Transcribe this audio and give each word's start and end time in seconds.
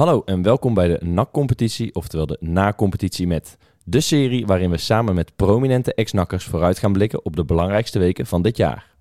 Hallo 0.00 0.22
en 0.24 0.42
welkom 0.42 0.74
bij 0.74 0.88
de 0.88 1.06
NAC-competitie, 1.06 1.94
oftewel 1.94 2.26
de 2.26 2.36
Na-competitie 2.40 3.26
met. 3.26 3.56
De 3.84 4.00
serie 4.00 4.46
waarin 4.46 4.70
we 4.70 4.76
samen 4.76 5.14
met 5.14 5.36
prominente 5.36 5.94
ex-nakkers 5.94 6.44
vooruit 6.44 6.78
gaan 6.78 6.92
blikken 6.92 7.24
op 7.24 7.36
de 7.36 7.44
belangrijkste 7.44 7.98
weken 7.98 8.26
van 8.26 8.42
dit 8.42 8.56
jaar. 8.56 8.94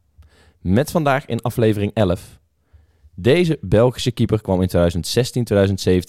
Met 0.62 0.91
vandaag 0.91 1.25
in 1.25 1.41
aflevering 1.41 1.93
11. 1.93 2.39
Deze 3.15 3.57
Belgische 3.62 4.12
keeper 4.12 4.41
kwam 4.41 4.62
in 4.62 4.70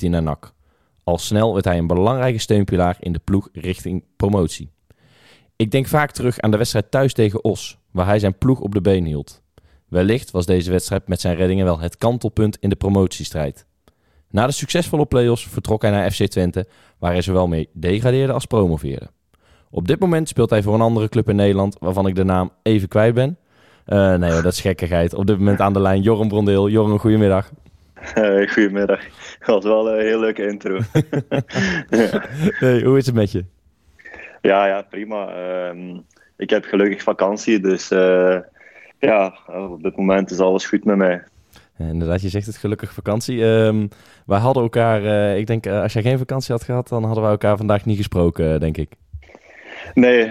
2016-2017 0.07 0.11
naar 0.11 0.23
NAC. 0.23 0.53
Al 1.05 1.19
snel 1.19 1.53
werd 1.53 1.65
hij 1.65 1.79
een 1.79 1.87
belangrijke 1.87 2.39
steunpilaar 2.39 2.97
in 3.01 3.13
de 3.13 3.21
ploeg 3.25 3.49
richting 3.53 4.05
promotie. 4.17 4.73
Ik 5.57 5.71
denk 5.71 5.87
vaak 5.87 6.11
terug 6.11 6.41
aan 6.41 6.51
de 6.51 6.57
wedstrijd 6.57 6.91
thuis 6.91 7.13
tegen 7.13 7.45
Os, 7.45 7.79
waar 7.91 8.07
hij 8.07 8.19
zijn 8.19 8.39
ploeg 8.39 8.61
op 8.61 8.75
de 8.75 8.81
been 8.81 9.05
hield. 9.05 9.43
Wellicht 9.89 10.31
was 10.31 10.47
deze 10.47 10.71
wedstrijd 10.71 11.09
met 11.09 11.21
zijn 11.21 11.37
reddingen 11.37 11.65
wel 11.65 11.81
het 11.81 11.97
kantelpunt 11.97 12.57
in 12.61 12.69
de 12.69 12.77
promotiestrijd. 12.77 13.69
Na 14.31 14.47
de 14.47 14.53
succesvolle 14.53 15.07
play-offs 15.07 15.49
vertrok 15.49 15.83
hij 15.83 15.91
naar 15.91 16.11
FC 16.11 16.27
Twente, 16.27 16.67
waar 16.99 17.13
hij 17.13 17.23
zowel 17.23 17.49
mee 17.49 17.69
degradeerde 17.73 18.33
als 18.33 18.45
promoveerde. 18.45 19.07
Op 19.71 19.87
dit 19.89 20.01
moment 20.01 20.29
speelt 20.29 20.51
hij 20.51 20.63
voor 20.63 20.75
een 20.75 20.81
andere 20.81 21.09
club 21.09 21.29
in 21.29 21.37
Nederland, 21.37 21.77
waarvan 21.81 22.07
ik 22.07 22.15
de 22.15 22.25
naam 22.25 22.51
even 22.63 22.89
kwijt 22.89 23.15
ben. 23.15 23.37
Uh, 23.87 24.15
nee 24.15 24.31
dat 24.31 24.53
is 24.53 24.61
gekkigheid. 24.61 25.15
Op 25.15 25.27
dit 25.27 25.39
moment 25.39 25.61
aan 25.61 25.73
de 25.73 25.81
lijn 25.81 26.03
Joram 26.03 26.29
Brondeel. 26.29 26.69
Joram, 26.69 26.99
goedemiddag. 26.99 27.51
Hey, 27.95 28.49
goedemiddag. 28.49 29.05
Dat 29.39 29.63
was 29.63 29.65
wel 29.65 29.93
een 29.93 30.07
heel 30.07 30.21
leuke 30.21 30.47
intro. 30.47 30.79
hey, 32.63 32.83
hoe 32.83 32.99
is 32.99 33.07
het 33.07 33.15
met 33.15 33.33
je? 33.33 33.45
Ja, 34.41 34.67
ja 34.67 34.83
prima. 34.83 35.35
Uh, 35.73 35.97
ik 36.37 36.51
heb 36.51 36.65
gelukkig 36.65 37.03
vakantie, 37.03 37.61
dus 37.61 37.91
uh, 37.91 38.37
ja, 38.99 39.39
op 39.47 39.83
dit 39.83 39.97
moment 39.97 40.31
is 40.31 40.39
alles 40.39 40.67
goed 40.67 40.85
met 40.85 40.97
mij. 40.97 41.23
Inderdaad, 41.89 42.23
je 42.23 42.29
zegt 42.29 42.47
het 42.47 42.57
gelukkig 42.57 42.93
vakantie. 42.93 43.43
Um, 43.43 43.89
wij 44.27 44.39
hadden 44.39 44.63
elkaar, 44.63 45.03
uh, 45.03 45.37
ik 45.37 45.47
denk, 45.47 45.67
uh, 45.67 45.83
als 45.83 45.93
jij 45.93 46.03
geen 46.03 46.19
vakantie 46.19 46.53
had 46.53 46.65
gehad, 46.65 46.89
dan 46.89 47.05
hadden 47.05 47.25
we 47.25 47.31
elkaar 47.31 47.57
vandaag 47.57 47.85
niet 47.85 47.97
gesproken, 47.97 48.61
denk 48.61 48.77
ik. 48.77 48.91
Nee, 49.95 50.29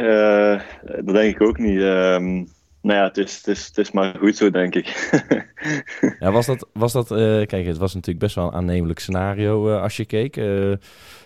dat 1.03 1.15
denk 1.15 1.35
ik 1.35 1.41
ook 1.41 1.57
niet. 1.57 1.79
Um, 1.79 2.47
nou 2.81 2.99
ja, 2.99 3.03
het 3.03 3.17
is, 3.17 3.37
het, 3.37 3.47
is, 3.47 3.67
het 3.67 3.77
is 3.77 3.91
maar 3.91 4.15
goed 4.19 4.37
zo, 4.37 4.49
denk 4.49 4.75
ik. 4.75 5.11
ja, 6.19 6.31
was 6.31 6.45
dat, 6.45 6.67
was 6.73 6.93
dat 6.93 7.07
kijk, 7.47 7.65
het 7.65 7.77
was 7.77 7.93
natuurlijk 7.93 8.25
best 8.25 8.35
wel 8.35 8.45
een 8.45 8.53
aannemelijk 8.53 8.99
scenario 8.99 9.77
als 9.77 9.97
je 9.97 10.05
keek. 10.05 10.35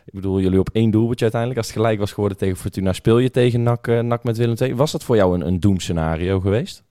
ik 0.06 0.14
bedoel, 0.14 0.40
jullie 0.40 0.60
op 0.60 0.70
één 0.74 0.92
doelpuntje 0.92 1.24
uiteindelijk. 1.24 1.62
Als 1.62 1.70
het 1.70 1.78
gelijk 1.78 2.00
was 2.00 2.12
geworden 2.12 2.38
tegen 2.38 2.58
Fortuna, 2.58 2.94
speel 2.94 3.20
je 3.20 3.32
tegen 3.32 3.64
NAC, 3.64 3.88
NAC 3.88 4.24
met 4.24 4.38
Willem 4.38 4.56
II. 4.62 4.76
Was 4.76 4.92
dat 4.92 5.04
voor 5.04 5.16
jou 5.16 5.36
een, 5.36 5.48
een 5.48 5.60
doemscenario 5.60 6.40
geweest? 6.40 6.84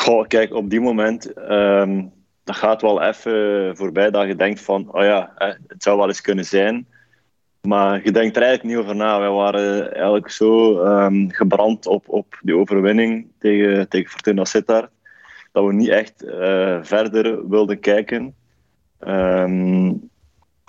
Goh, 0.00 0.26
kijk, 0.26 0.54
op 0.54 0.70
die 0.70 0.80
moment, 0.80 1.32
um, 1.50 2.12
dat 2.50 2.58
gaat 2.58 2.82
wel 2.82 3.02
even 3.02 3.76
voorbij 3.76 4.10
dat 4.10 4.26
je 4.26 4.34
denkt 4.34 4.60
van, 4.60 4.88
oh 4.92 5.02
ja, 5.02 5.32
het 5.66 5.82
zou 5.82 5.96
wel 5.98 6.06
eens 6.06 6.20
kunnen 6.20 6.44
zijn. 6.44 6.86
Maar 7.60 8.00
je 8.04 8.12
denkt 8.12 8.36
er 8.36 8.42
eigenlijk 8.42 8.74
niet 8.74 8.84
over 8.84 8.96
na. 8.96 9.18
Wij 9.18 9.30
waren 9.30 9.92
eigenlijk 9.92 10.30
zo 10.30 10.80
um, 10.84 11.30
gebrand 11.30 11.86
op, 11.86 12.08
op 12.08 12.38
die 12.42 12.56
overwinning 12.56 13.26
tegen, 13.38 13.88
tegen 13.88 14.10
Fortuna 14.10 14.44
Sittard, 14.44 14.90
dat 15.52 15.64
we 15.64 15.72
niet 15.72 15.88
echt 15.88 16.24
uh, 16.24 16.78
verder 16.82 17.48
wilden 17.48 17.80
kijken. 17.80 18.34
Um, 19.00 20.10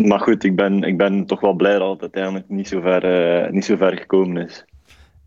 maar 0.06 0.20
goed, 0.20 0.44
ik 0.44 0.56
ben, 0.56 0.84
ik 0.84 0.98
ben 0.98 1.26
toch 1.26 1.40
wel 1.40 1.54
blij 1.54 1.78
dat 1.78 1.92
het 1.92 2.02
uiteindelijk 2.02 2.50
niet 2.50 2.68
zo 2.68 2.82
ver, 2.82 3.44
uh, 3.46 3.52
niet 3.52 3.66
zo 3.66 3.76
ver 3.76 3.98
gekomen 3.98 4.46
is. 4.46 4.66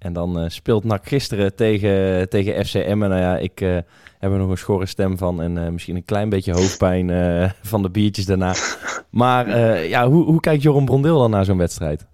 En 0.05 0.13
dan 0.13 0.43
uh, 0.43 0.49
speelt 0.49 0.85
NAC 0.85 1.07
gisteren 1.07 1.55
tegen, 1.55 2.29
tegen 2.29 2.65
FCM. 2.67 2.79
En 2.79 2.99
nou 2.99 3.17
ja, 3.17 3.37
ik 3.37 3.61
uh, 3.61 3.75
heb 4.19 4.33
er 4.33 4.39
nog 4.39 4.51
een 4.51 4.59
schorre 4.59 4.87
stem 4.87 5.19
van. 5.19 5.43
En 5.43 5.57
uh, 5.57 5.69
misschien 5.69 5.97
een 5.97 6.05
klein 6.05 6.29
beetje 6.29 6.53
hoofdpijn 6.53 7.11
van 7.73 7.83
de 7.83 7.91
biertjes 7.91 8.27
daarna. 8.27 8.55
Maar 9.11 9.49
ja, 9.87 10.09
hoe, 10.09 10.25
hoe 10.25 10.41
kijkt 10.41 10.63
Joram 10.63 10.85
Brondeel 10.85 11.19
dan 11.19 11.31
naar 11.31 11.45
zo'n 11.45 11.59
wedstrijd? 11.59 12.07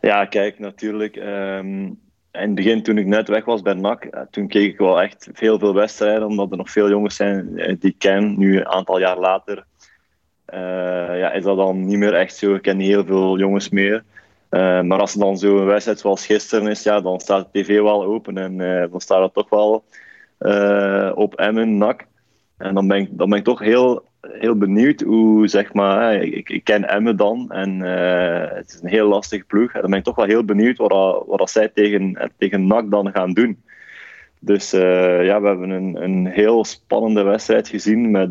Ja, 0.00 0.24
kijk, 0.24 0.58
natuurlijk. 0.58 1.16
Um, 1.16 1.84
in 2.32 2.40
het 2.40 2.54
begin, 2.54 2.82
toen 2.82 2.98
ik 2.98 3.06
net 3.06 3.28
weg 3.28 3.44
was 3.44 3.62
bij 3.62 3.74
NAC, 3.74 4.26
toen 4.30 4.48
keek 4.48 4.72
ik 4.72 4.78
wel 4.78 5.02
echt 5.02 5.28
veel, 5.32 5.58
veel 5.58 5.74
wedstrijden. 5.74 6.26
Omdat 6.26 6.50
er 6.50 6.56
nog 6.56 6.70
veel 6.70 6.88
jongens 6.88 7.16
zijn 7.16 7.54
die 7.54 7.90
ik 7.90 7.98
ken, 7.98 8.38
nu 8.38 8.56
een 8.56 8.68
aantal 8.68 8.98
jaar 8.98 9.18
later. 9.18 9.64
ja, 11.16 11.32
is 11.32 11.44
dat 11.44 11.56
dan 11.56 11.86
niet 11.86 11.98
meer 11.98 12.14
echt 12.14 12.36
zo. 12.36 12.54
Ik 12.54 12.62
ken 12.62 12.76
niet 12.76 12.88
heel 12.88 13.04
veel 13.04 13.38
jongens 13.38 13.68
meer. 13.68 14.04
Uh, 14.54 14.80
maar 14.80 14.98
als 14.98 15.14
er 15.14 15.20
dan 15.20 15.38
zo'n 15.38 15.64
wedstrijd 15.64 15.98
zoals 15.98 16.26
gisteren 16.26 16.70
is, 16.70 16.82
ja, 16.82 17.00
dan 17.00 17.20
staat 17.20 17.48
de 17.52 17.60
tv 17.60 17.80
wel 17.80 18.04
open 18.04 18.38
en 18.38 18.58
uh, 18.58 18.84
dan 18.90 19.00
staat 19.00 19.22
het 19.22 19.34
toch 19.34 19.48
wel 19.48 19.84
uh, 20.40 21.12
op 21.14 21.34
Emmen, 21.34 21.78
NAC. 21.78 22.06
En 22.58 22.74
dan 22.74 22.88
ben 22.88 22.98
ik, 22.98 23.08
dan 23.10 23.28
ben 23.28 23.38
ik 23.38 23.44
toch 23.44 23.58
heel, 23.58 24.04
heel 24.20 24.56
benieuwd 24.56 25.00
hoe, 25.00 25.48
zeg 25.48 25.72
maar, 25.72 26.22
ik, 26.22 26.60
ken 26.64 26.88
Emmen 26.88 27.16
dan 27.16 27.50
en 27.50 27.80
het 28.54 28.68
is 28.68 28.82
een 28.82 28.88
heel 28.88 29.08
lastige 29.08 29.44
ploeg. 29.44 29.72
En 29.72 29.80
dan 29.80 29.90
ben 29.90 29.98
ik 29.98 30.04
toch 30.04 30.16
wel 30.16 30.26
heel 30.26 30.44
benieuwd 30.44 30.76
wat, 30.76 31.24
wat 31.26 31.50
zij 31.50 31.68
tegen, 31.68 32.30
tegen 32.38 32.66
NAC 32.66 32.90
dan 32.90 33.10
gaan 33.12 33.32
doen. 33.32 33.62
Dus 34.40 34.70
ja, 34.70 35.40
we 35.40 35.46
hebben 35.46 35.70
een, 35.70 36.02
een 36.02 36.26
heel 36.26 36.64
spannende 36.64 37.22
wedstrijd 37.22 37.68
gezien 37.68 38.10
met, 38.10 38.30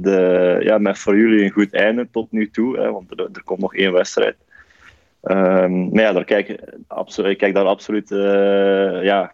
ja, 0.60 0.78
met 0.78 1.00
voor 1.00 1.18
jullie 1.18 1.44
een 1.44 1.52
goed 1.52 1.74
einde 1.74 2.08
tot 2.12 2.32
nu 2.32 2.50
toe, 2.50 2.78
hè, 2.78 2.92
want 2.92 3.12
er 3.12 3.44
komt 3.44 3.60
nog 3.60 3.76
één 3.76 3.94
wedstrijd. 3.94 4.36
Um, 5.24 5.90
maar 5.90 6.04
ja, 6.04 6.12
daar 6.12 6.24
kijk, 6.24 6.50
ik 7.18 7.38
kijk 7.38 7.54
daar 7.54 7.66
absoluut 7.66 8.12
uh, 8.12 9.04
ja, 9.04 9.34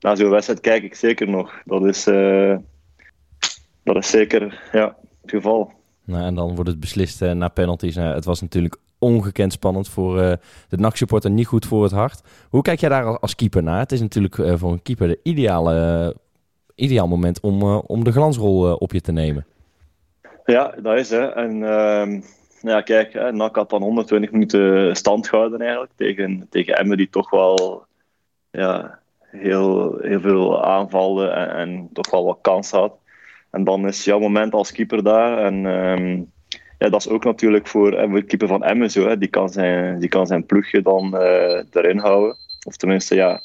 naar 0.00 0.16
zo'n 0.16 0.30
wedstrijd 0.30 0.60
kijk 0.60 0.82
ik 0.82 0.94
zeker 0.94 1.28
nog. 1.28 1.62
Dat 1.64 1.84
is, 1.84 2.06
uh, 2.06 2.56
dat 3.84 3.96
is 3.96 4.10
zeker 4.10 4.60
ja, 4.72 4.96
het 5.20 5.30
geval. 5.30 5.72
Nou, 6.04 6.24
en 6.24 6.34
dan 6.34 6.54
wordt 6.54 6.70
het 6.70 6.80
beslist 6.80 7.22
uh, 7.22 7.32
naar 7.32 7.50
penalties. 7.50 7.96
Nou, 7.96 8.14
het 8.14 8.24
was 8.24 8.40
natuurlijk 8.40 8.76
ongekend 8.98 9.52
spannend 9.52 9.88
voor 9.88 10.16
de 10.68 10.76
NAC-supporter, 10.76 11.30
niet 11.30 11.46
goed 11.46 11.66
voor 11.66 11.82
het 11.82 11.92
hart. 11.92 12.22
Hoe 12.48 12.62
kijk 12.62 12.80
jij 12.80 12.88
daar 12.88 13.18
als 13.18 13.34
keeper 13.34 13.62
naar? 13.62 13.78
Het 13.78 13.92
is 13.92 14.00
natuurlijk 14.00 14.34
voor 14.34 14.72
een 14.72 14.82
keeper 14.82 15.08
de 15.08 15.20
ideale, 15.22 16.16
ideaal 16.74 17.08
moment 17.08 17.40
om, 17.40 17.62
om 17.62 18.04
de 18.04 18.12
glansrol 18.12 18.74
op 18.74 18.92
je 18.92 19.00
te 19.00 19.12
nemen. 19.12 19.46
Ja, 20.44 20.74
dat 20.82 20.98
is 20.98 21.10
hè. 21.10 21.26
En 21.26 21.62
ehm, 21.62 22.20
ja, 22.62 22.80
kijk, 22.80 23.32
NAC 23.32 23.56
had 23.56 23.70
dan 23.70 23.82
120 23.82 24.30
minuten 24.30 24.96
stand 24.96 25.28
gehouden 25.28 25.60
eigenlijk 25.60 25.92
tegen, 25.96 26.46
tegen 26.50 26.76
Emmen, 26.76 26.96
die 26.96 27.08
toch 27.10 27.30
wel 27.30 27.86
ja, 28.50 28.98
heel, 29.20 29.98
heel 30.00 30.20
veel 30.20 30.64
aanvallen 30.64 31.50
en, 31.50 31.88
toch 31.92 32.10
wel 32.10 32.24
wat 32.24 32.38
kans 32.40 32.70
had. 32.70 32.94
En 33.50 33.64
dan 33.64 33.86
is 33.86 34.04
jouw 34.04 34.18
moment 34.18 34.52
als 34.52 34.72
keeper 34.72 35.02
daar. 35.02 35.38
En 35.38 35.64
um, 35.64 36.32
ja, 36.78 36.88
dat 36.88 37.00
is 37.00 37.08
ook 37.08 37.24
natuurlijk 37.24 37.66
voor, 37.66 37.90
voor 38.08 38.14
de 38.14 38.24
keeper 38.24 38.48
van 38.48 38.64
Emmen 38.64 38.90
zo. 38.90 39.08
Hè. 39.08 39.18
Die, 39.18 39.28
kan 39.28 39.48
zijn, 39.48 39.98
die 39.98 40.08
kan 40.08 40.26
zijn 40.26 40.46
ploegje 40.46 40.82
dan 40.82 41.14
uh, 41.14 41.62
erin 41.72 41.98
houden. 41.98 42.36
Of 42.66 42.76
tenminste, 42.76 43.14
ja, 43.14 43.40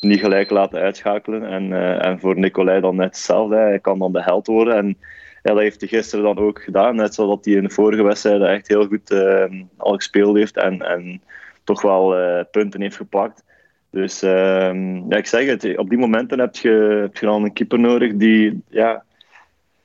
niet 0.00 0.20
gelijk 0.20 0.50
laten 0.50 0.80
uitschakelen. 0.80 1.44
En, 1.44 1.70
uh, 1.70 2.04
en 2.04 2.20
voor 2.20 2.38
Nicolai 2.38 2.80
dan 2.80 2.96
net 2.96 3.06
hetzelfde. 3.06 3.56
Hij 3.56 3.78
kan 3.78 3.98
dan 3.98 4.12
de 4.12 4.22
held 4.22 4.46
worden. 4.46 4.76
En 4.76 4.98
ja, 5.42 5.52
dat 5.52 5.62
heeft 5.62 5.80
hij 5.80 5.88
gisteren 5.88 6.24
dan 6.24 6.38
ook 6.38 6.62
gedaan. 6.62 6.96
Net 6.96 7.14
zoals 7.14 7.38
hij 7.42 7.54
in 7.54 7.62
de 7.62 7.70
vorige 7.70 8.02
wedstrijden 8.02 8.48
echt 8.48 8.68
heel 8.68 8.86
goed 8.86 9.10
uh, 9.10 9.44
al 9.76 9.94
gespeeld 9.94 10.36
heeft 10.36 10.56
en, 10.56 10.82
en 10.82 11.22
toch 11.64 11.82
wel 11.82 12.20
uh, 12.20 12.40
punten 12.50 12.80
heeft 12.80 12.96
gepakt. 12.96 13.44
Dus 13.90 14.22
uh, 14.22 14.74
ja, 15.08 15.16
ik 15.16 15.26
zeg 15.26 15.46
het, 15.46 15.76
op 15.78 15.88
die 15.88 15.98
momenten 15.98 16.38
heb 16.38 16.56
je, 16.56 16.98
heb 17.02 17.20
dan 17.20 17.44
een 17.44 17.52
keeper 17.52 17.78
nodig 17.78 18.14
die, 18.14 18.62
ja, 18.68 19.04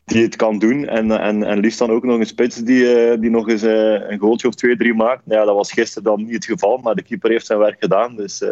die 0.06 0.24
het 0.24 0.36
kan 0.36 0.60
doen. 0.60 0.88
En, 0.88 1.12
en, 1.12 1.44
en 1.44 1.60
liefst 1.60 1.80
dan 1.80 1.90
ook 1.90 2.04
nog 2.04 2.20
een 2.20 2.26
spits 2.26 2.56
die, 2.56 3.12
uh, 3.12 3.22
die 3.22 3.30
nog 3.30 3.50
eens 3.50 3.64
uh, 3.64 4.10
een 4.10 4.20
goaltje 4.20 4.48
of 4.48 4.56
twee, 4.56 4.78
drie 4.78 4.94
maakt. 4.94 5.22
Ja, 5.26 5.46
dat 5.46 5.56
was 5.56 5.72
gisteren 5.72 6.04
dan 6.04 6.24
niet 6.24 6.34
het 6.34 6.46
geval, 6.46 6.78
maar 6.78 6.96
de 6.96 7.04
keeper 7.04 7.30
heeft 7.30 7.46
zijn 7.46 7.60
werk 7.60 7.80
gedaan. 7.80 8.16
Dus 8.16 8.44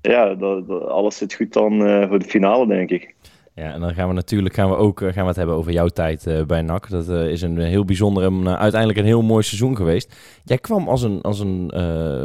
ja, 0.00 0.34
dat, 0.34 0.68
dat, 0.68 0.88
alles 0.88 1.16
zit 1.16 1.34
goed 1.34 1.52
dan 1.52 1.78
voor 2.08 2.18
de 2.18 2.28
finale, 2.28 2.66
denk 2.66 2.90
ik. 2.90 3.14
Ja, 3.54 3.72
en 3.72 3.80
dan 3.80 3.94
gaan 3.94 4.08
we 4.08 4.14
natuurlijk 4.14 4.54
gaan 4.54 4.68
we 4.68 4.76
ook 4.76 4.98
gaan 4.98 5.12
we 5.12 5.20
het 5.20 5.36
hebben 5.36 5.54
over 5.54 5.72
jouw 5.72 5.88
tijd 5.88 6.26
uh, 6.26 6.44
bij 6.44 6.62
NAC. 6.62 6.90
Dat 6.90 7.08
uh, 7.08 7.28
is 7.28 7.42
een 7.42 7.58
heel 7.58 7.84
bijzonder 7.84 8.24
en 8.24 8.40
uh, 8.40 8.54
uiteindelijk 8.54 8.98
een 8.98 9.04
heel 9.04 9.22
mooi 9.22 9.42
seizoen 9.42 9.76
geweest. 9.76 10.16
Jij 10.44 10.58
kwam 10.58 10.88
als 10.88 11.02
een, 11.02 11.20
als 11.20 11.40
een 11.40 11.70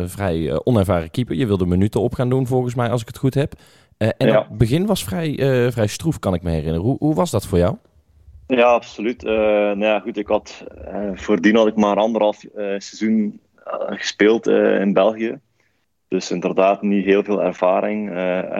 vrij 0.09 0.61
onervaren 0.63 1.11
keeper. 1.11 1.35
Je 1.35 1.47
wilde 1.47 1.65
minuten 1.65 2.01
op 2.01 2.13
gaan 2.13 2.29
doen, 2.29 2.47
volgens 2.47 2.75
mij, 2.75 2.89
als 2.89 3.01
ik 3.01 3.07
het 3.07 3.17
goed 3.17 3.33
heb. 3.33 3.53
en 3.97 4.27
ja. 4.27 4.45
het 4.49 4.57
begin 4.57 4.85
was 4.85 5.03
vrij, 5.03 5.35
vrij 5.71 5.87
stroef, 5.87 6.19
kan 6.19 6.33
ik 6.33 6.41
me 6.41 6.49
herinneren. 6.49 6.81
Hoe, 6.81 6.95
hoe 6.99 7.15
was 7.15 7.31
dat 7.31 7.45
voor 7.45 7.57
jou? 7.57 7.75
Ja, 8.47 8.63
absoluut. 8.63 9.21
nou 9.23 9.79
ja, 9.79 9.99
goed, 9.99 10.17
ik 10.17 10.27
had, 10.27 10.63
voordien 11.13 11.55
had 11.55 11.67
ik 11.67 11.75
maar 11.75 11.95
anderhalf 11.95 12.45
seizoen 12.55 13.39
gespeeld 13.89 14.47
in 14.47 14.93
België. 14.93 15.39
Dus 16.07 16.31
inderdaad 16.31 16.81
niet 16.81 17.05
heel 17.05 17.23
veel 17.23 17.43
ervaring. 17.43 18.11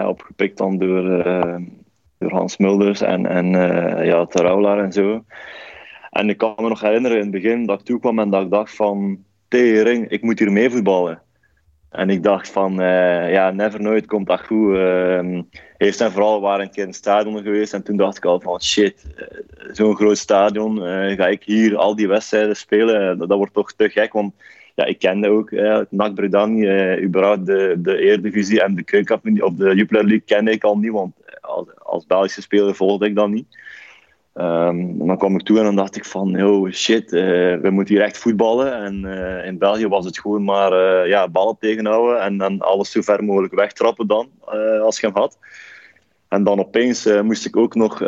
opgepikt 0.05 0.57
dan 0.57 0.77
door 0.77 1.23
door 2.57 2.67
Hans 2.67 2.77
Mulders 2.77 3.01
en, 3.01 3.25
en 3.25 3.53
uh, 3.53 4.05
ja, 4.05 4.25
Terouwlaar 4.25 4.83
en 4.83 4.91
zo. 4.91 5.23
En 6.09 6.29
ik 6.29 6.37
kan 6.37 6.53
me 6.57 6.67
nog 6.67 6.81
herinneren 6.81 7.17
in 7.17 7.23
het 7.23 7.31
begin 7.31 7.65
dat 7.65 7.79
ik 7.79 7.85
toekwam 7.85 8.19
en 8.19 8.29
dat 8.29 8.43
ik 8.43 8.49
dacht 8.49 8.75
van, 8.75 9.23
tering, 9.47 10.09
ik 10.09 10.21
moet 10.21 10.39
hier 10.39 10.51
mee 10.51 10.69
voetballen. 10.69 11.21
En 11.89 12.09
ik 12.09 12.23
dacht 12.23 12.49
van, 12.49 12.73
ja, 13.29 13.51
never 13.51 13.81
nooit 13.81 14.05
komt 14.05 14.27
dat 14.27 14.45
goed. 14.45 14.75
Uh, 14.75 15.41
eerst 15.77 16.01
en 16.01 16.11
vooral 16.11 16.41
waren 16.41 16.65
een 16.65 16.71
keer 16.71 16.81
in 16.81 16.89
het 16.89 16.97
stadion 16.97 17.41
geweest 17.41 17.73
en 17.73 17.83
toen 17.83 17.97
dacht 17.97 18.17
ik 18.17 18.25
al 18.25 18.39
van, 18.39 18.61
shit, 18.61 19.05
zo'n 19.71 19.95
groot 19.95 20.17
stadion, 20.17 20.77
ga 21.15 21.27
ik 21.27 21.43
hier 21.43 21.77
al 21.77 21.95
die 21.95 22.07
wedstrijden 22.07 22.55
spelen? 22.55 23.17
Dat, 23.17 23.37
wordt 23.37 23.53
toch 23.53 23.71
te 23.71 23.89
gek, 23.89 24.13
want 24.13 24.33
ja, 24.79 24.85
ik 24.85 24.99
kende 24.99 25.29
ook 25.29 25.51
uh, 25.51 25.79
NAC 25.89 26.13
Breda 26.13 26.47
überhaupt 26.99 27.45
de, 27.45 27.75
de 27.77 27.97
Eredivisie 27.97 28.61
en 28.61 28.75
de 28.75 28.83
Keukenkampioen, 28.83 29.43
of 29.43 29.53
de 29.53 29.75
Jupiler 29.75 30.03
League 30.03 30.23
kende 30.25 30.51
ik 30.51 30.63
al 30.63 30.77
niet, 30.77 30.91
want 30.91 31.13
als, 31.41 31.67
als 31.77 32.05
Belgische 32.05 32.41
speler 32.41 32.75
volgde 32.75 33.05
ik 33.05 33.15
dat 33.15 33.29
niet. 33.29 33.47
Um, 34.33 35.07
dan 35.07 35.17
kwam 35.17 35.35
ik 35.35 35.41
toe 35.41 35.57
en 35.57 35.63
dan 35.63 35.75
dacht 35.75 35.95
ik 35.95 36.05
van, 36.05 36.43
oh 36.43 36.71
shit, 36.71 37.11
uh, 37.11 37.21
we 37.61 37.69
moeten 37.69 37.95
hier 37.95 38.03
echt 38.03 38.17
voetballen. 38.17 38.73
En 38.73 39.03
uh, 39.03 39.45
in 39.45 39.57
België 39.57 39.87
was 39.87 40.05
het 40.05 40.19
gewoon 40.19 40.43
maar 40.43 41.07
ja, 41.07 41.27
ballen 41.27 41.57
tegenhouden 41.59 42.21
en 42.21 42.37
dan 42.37 42.59
alles 42.59 42.91
zo 42.91 43.01
ver 43.01 43.23
mogelijk 43.23 43.53
wegtrappen 43.53 44.07
dan, 44.07 44.29
als 44.81 44.99
je 44.99 45.07
hem 45.07 45.15
had. 45.15 45.37
En 46.27 46.43
dan 46.43 46.59
opeens 46.59 47.09
moest 47.23 47.45
ik 47.45 47.57
ook 47.57 47.75
nog 47.75 48.03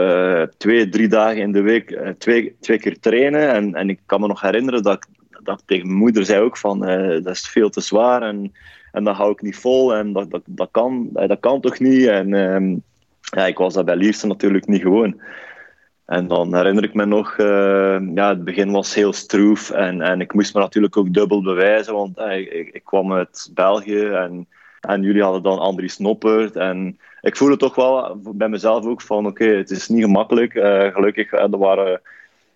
twee, 0.58 0.90
drie 0.90 1.08
dagen 1.08 1.42
in 1.42 1.52
de 1.52 1.62
week 1.62 2.00
twee, 2.18 2.56
twee 2.60 2.80
keer 2.80 3.00
trainen. 3.00 3.50
En, 3.50 3.76
en 3.76 3.90
ik 3.90 4.00
kan 4.06 4.22
me 4.22 4.28
nog 4.28 4.42
herinneren 4.42 4.84
dat 4.84 4.94
ik, 4.94 5.06
dat 5.44 5.64
tegen 5.66 5.88
mijn 5.88 6.00
moeder 6.00 6.26
zei 6.26 6.42
ook 6.42 6.58
van, 6.58 6.80
dat 7.24 7.36
is 7.36 7.50
veel 7.50 7.70
te 7.70 7.82
zwaar 7.82 8.22
en, 8.22 8.52
en 8.92 9.04
dat 9.04 9.16
hou 9.16 9.32
ik 9.32 9.42
niet 9.42 9.58
vol 9.58 9.96
en 9.96 10.14
dat, 10.14 10.32
dat, 10.32 10.42
dat, 10.46 10.70
kan, 10.72 11.10
dat 11.12 11.40
kan 11.40 11.62
toch 11.62 11.80
niet. 11.80 12.08
En 12.08 12.34
um, 12.34 12.84
ja, 13.22 13.46
ik 13.46 13.58
was 13.58 13.74
dat 13.74 13.86
bij 13.86 13.96
Liefste 13.96 14.28
natuurlijk 14.28 14.68
niet 14.68 14.82
gewoon. 14.82 15.22
En 16.06 16.28
dan 16.28 16.56
herinner 16.56 16.84
ik 16.84 16.94
me 16.94 17.06
nog, 17.06 17.38
uh, 17.38 18.00
ja, 18.16 18.30
het 18.30 18.44
begin 18.44 18.72
was 18.72 18.94
heel 18.94 19.14
stroef 19.14 19.70
en, 19.70 20.02
en 20.02 20.22
ik 20.22 20.34
moest 20.34 20.54
me 20.54 20.60
natuurlijk 20.60 20.98
ook 20.98 21.14
dubbel 21.14 21.42
bewijzen, 21.42 21.94
want 21.94 22.20
ik, 22.20 22.70
ik, 22.74 22.84
kwam 22.84 23.14
uit 23.14 23.52
België 23.54 24.06
en, 24.06 24.48
en 24.80 25.02
jullie 25.02 25.24
hadden 25.24 25.44
dan 25.44 25.60
Andries 25.60 25.98
Noppert. 25.98 26.56
En 26.56 27.00
ik 27.22 27.38
voelde 27.38 27.58
toch 27.58 27.76
wel 27.76 28.22
bij 28.22 28.50
mezelf 28.50 28.86
ook 28.86 29.02
van, 29.02 29.26
oké, 29.26 29.46
het 29.46 29.70
is 29.72 29.88
niet 29.88 30.04
gemakkelijk. 30.04 30.54
Uh, 30.54 30.94
gelukkig, 30.94 31.32
er 31.32 31.58
waren, 31.58 32.02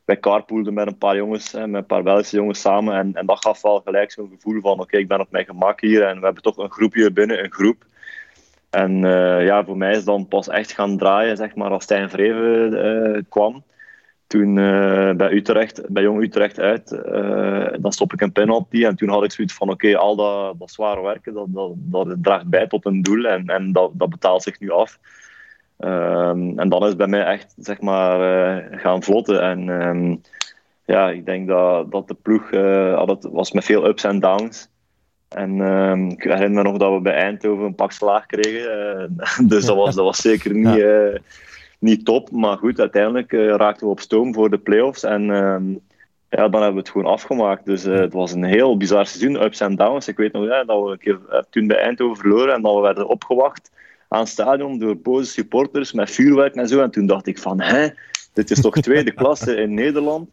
wij 0.05 0.19
carpoolden 0.19 0.73
met 0.73 0.87
een 0.87 0.97
paar 0.97 1.15
jongens, 1.15 1.53
met 1.53 1.73
een 1.73 1.85
paar 1.85 2.03
Belgische 2.03 2.35
jongens 2.35 2.61
samen 2.61 2.95
en, 2.95 3.13
en 3.13 3.25
dat 3.25 3.45
gaf 3.45 3.61
wel 3.61 3.81
gelijk 3.85 4.11
zo'n 4.11 4.31
gevoel 4.35 4.61
van, 4.61 4.79
oké, 4.79 4.97
ik 4.97 5.07
ben 5.07 5.19
op 5.19 5.31
mijn 5.31 5.45
gemak 5.45 5.81
hier 5.81 6.03
en 6.03 6.19
we 6.19 6.25
hebben 6.25 6.43
toch 6.43 6.57
een 6.57 6.71
groepje 6.71 7.11
binnen 7.11 7.43
een 7.43 7.51
groep. 7.51 7.85
En 8.69 9.03
uh, 9.03 9.45
ja, 9.45 9.65
voor 9.65 9.77
mij 9.77 9.91
is 9.91 10.03
dan 10.03 10.27
pas 10.27 10.49
echt 10.49 10.71
gaan 10.71 10.97
draaien, 10.97 11.37
zeg 11.37 11.55
maar, 11.55 11.69
als 11.69 11.83
Stijn 11.83 12.09
Vreven 12.09 12.73
uh, 12.73 13.21
kwam. 13.29 13.63
Toen 14.27 14.55
uh, 14.55 15.11
bij 15.11 15.31
Utrecht, 15.31 15.81
bij 15.89 16.03
Jong 16.03 16.23
Utrecht 16.23 16.59
uit, 16.59 16.89
dan 17.81 17.91
stop 17.91 18.13
ik 18.13 18.21
een 18.21 18.31
penalty. 18.31 18.85
En 18.85 18.95
toen 18.95 19.09
had 19.09 19.23
ik 19.23 19.31
zoiets 19.31 19.53
van, 19.53 19.69
oké, 19.69 19.97
al 19.97 20.15
dat, 20.15 20.59
dat 20.59 20.71
zware 20.71 21.01
werken, 21.01 21.33
dat, 21.33 21.45
dat, 21.49 21.71
dat 21.75 22.15
draagt 22.21 22.47
bij 22.47 22.67
tot 22.67 22.85
een 22.85 23.01
doel. 23.01 23.25
En, 23.25 23.47
en 23.47 23.71
dat, 23.71 23.91
dat 23.93 24.09
betaalt 24.09 24.43
zich 24.43 24.59
nu 24.59 24.69
af. 24.69 24.99
Um, 25.79 26.59
en 26.59 26.69
dan 26.69 26.85
is 26.85 26.95
bij 26.95 27.07
mij 27.07 27.23
echt, 27.23 27.53
zeg 27.57 27.81
maar, 27.81 28.19
gaan 28.71 29.03
vlotten. 29.03 29.41
En 29.41 29.69
um, 29.69 30.21
ja, 30.85 31.09
ik 31.09 31.25
denk 31.25 31.47
dat, 31.47 31.91
dat 31.91 32.07
de 32.07 32.13
ploeg, 32.13 32.51
had 32.95 33.07
het 33.07 33.23
was 33.31 33.51
met 33.51 33.65
veel 33.65 33.87
ups 33.87 34.03
en 34.03 34.19
downs. 34.19 34.69
En 35.35 35.57
uh, 35.57 36.09
ik 36.09 36.23
herinner 36.23 36.63
me 36.63 36.69
nog 36.69 36.77
dat 36.77 36.93
we 36.93 37.01
bij 37.01 37.13
Eindhoven 37.13 37.65
een 37.65 37.75
pak 37.75 37.91
slaag 37.91 38.25
kregen. 38.25 39.09
Uh, 39.21 39.47
dus 39.49 39.65
dat 39.65 39.75
was, 39.75 39.95
dat 39.95 40.05
was 40.05 40.17
zeker 40.17 40.53
niet, 40.53 40.75
ja. 40.75 41.11
uh, 41.11 41.17
niet 41.79 42.05
top. 42.05 42.31
Maar 42.31 42.57
goed, 42.57 42.79
uiteindelijk 42.79 43.31
uh, 43.31 43.55
raakten 43.55 43.85
we 43.85 43.91
op 43.91 43.99
stoom 43.99 44.33
voor 44.33 44.49
de 44.49 44.57
playoffs. 44.57 45.03
En 45.03 45.31
ehm, 45.31 45.69
ja, 46.29 46.47
dan 46.49 46.61
hebben 46.61 46.73
we 46.73 46.79
het 46.79 46.89
gewoon 46.89 47.11
afgemaakt. 47.11 47.65
Dus 47.65 47.83
het 47.83 48.13
was 48.13 48.31
een 48.31 48.43
heel 48.43 48.77
bizar 48.77 49.05
seizoen, 49.05 49.43
ups 49.43 49.59
en 49.59 49.75
downs. 49.75 50.07
Ik 50.07 50.17
weet 50.17 50.33
nog 50.33 50.45
ja, 50.45 50.63
dat 50.63 50.83
we 50.83 50.91
een 50.91 50.97
keer 50.97 51.45
toen 51.49 51.67
bij 51.67 51.77
Eindhoven 51.77 52.17
verloren 52.17 52.53
en 52.53 52.61
dat 52.61 52.75
we 52.75 52.81
werden 52.81 53.07
opgewacht 53.07 53.71
aan 54.15 54.21
het 54.21 54.29
stadion 54.29 54.79
door 54.79 54.97
boze 54.97 55.31
supporters 55.31 55.93
met 55.93 56.11
vuurwerk 56.11 56.55
en 56.55 56.67
zo. 56.67 56.81
En 56.81 56.91
toen 56.91 57.05
dacht 57.05 57.27
ik 57.27 57.37
van, 57.37 57.61
hè, 57.61 57.87
dit 58.33 58.51
is 58.51 58.61
toch 58.61 58.75
tweede 58.79 59.11
klasse 59.21 59.55
in 59.55 59.73
Nederland? 59.73 60.29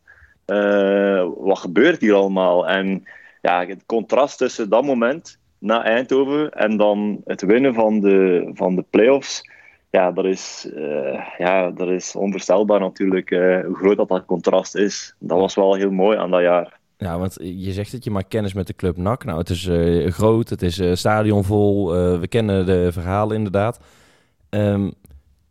wat 1.38 1.58
gebeurt 1.58 2.00
hier 2.00 2.14
allemaal? 2.14 2.69
En 2.69 3.05
ja, 3.40 3.67
het 3.67 3.87
contrast 3.87 4.38
tussen 4.38 4.69
dat 4.69 4.84
moment 4.84 5.38
na 5.58 5.84
Eindhoven 5.84 6.50
en 6.50 6.76
dan 6.76 7.20
het 7.25 7.43
winnen 7.43 7.75
van 7.75 8.00
de, 8.00 8.50
van 8.55 8.75
de 8.75 8.84
play-offs, 8.90 9.50
ja, 9.90 10.12
dat 10.12 10.25
is, 10.25 10.70
uh, 10.75 11.25
ja, 11.38 11.70
dat 11.70 11.88
is 11.88 12.17
onvoorstelbaar 12.17 12.81
natuurlijk 12.81 13.31
uh, 13.31 13.64
hoe 13.64 13.76
groot 13.76 13.96
dat, 13.96 14.08
dat 14.08 14.25
contrast 14.25 14.76
is. 14.76 15.14
Dat 15.19 15.38
was 15.38 15.55
wel 15.55 15.75
heel 15.75 15.90
mooi 15.90 16.19
aan 16.19 16.31
dat 16.31 16.40
jaar. 16.40 16.81
Ja, 17.02 17.19
want 17.19 17.37
je 17.40 17.72
zegt 17.72 17.93
dat 17.93 18.04
je 18.04 18.10
maakt 18.10 18.28
kennis 18.28 18.52
met 18.52 18.66
de 18.66 18.75
club 18.75 18.96
NAC. 18.96 19.25
Nou, 19.25 19.38
het 19.38 19.50
is 19.50 19.64
uh, 19.64 20.10
groot, 20.10 20.49
het 20.49 20.62
is 20.62 20.81
stadionvol, 20.93 21.93
we 22.20 22.28
kennen 22.28 22.66
de 22.66 22.93
verhalen 22.93 23.37
inderdaad. 23.37 23.81
Um, 24.50 24.93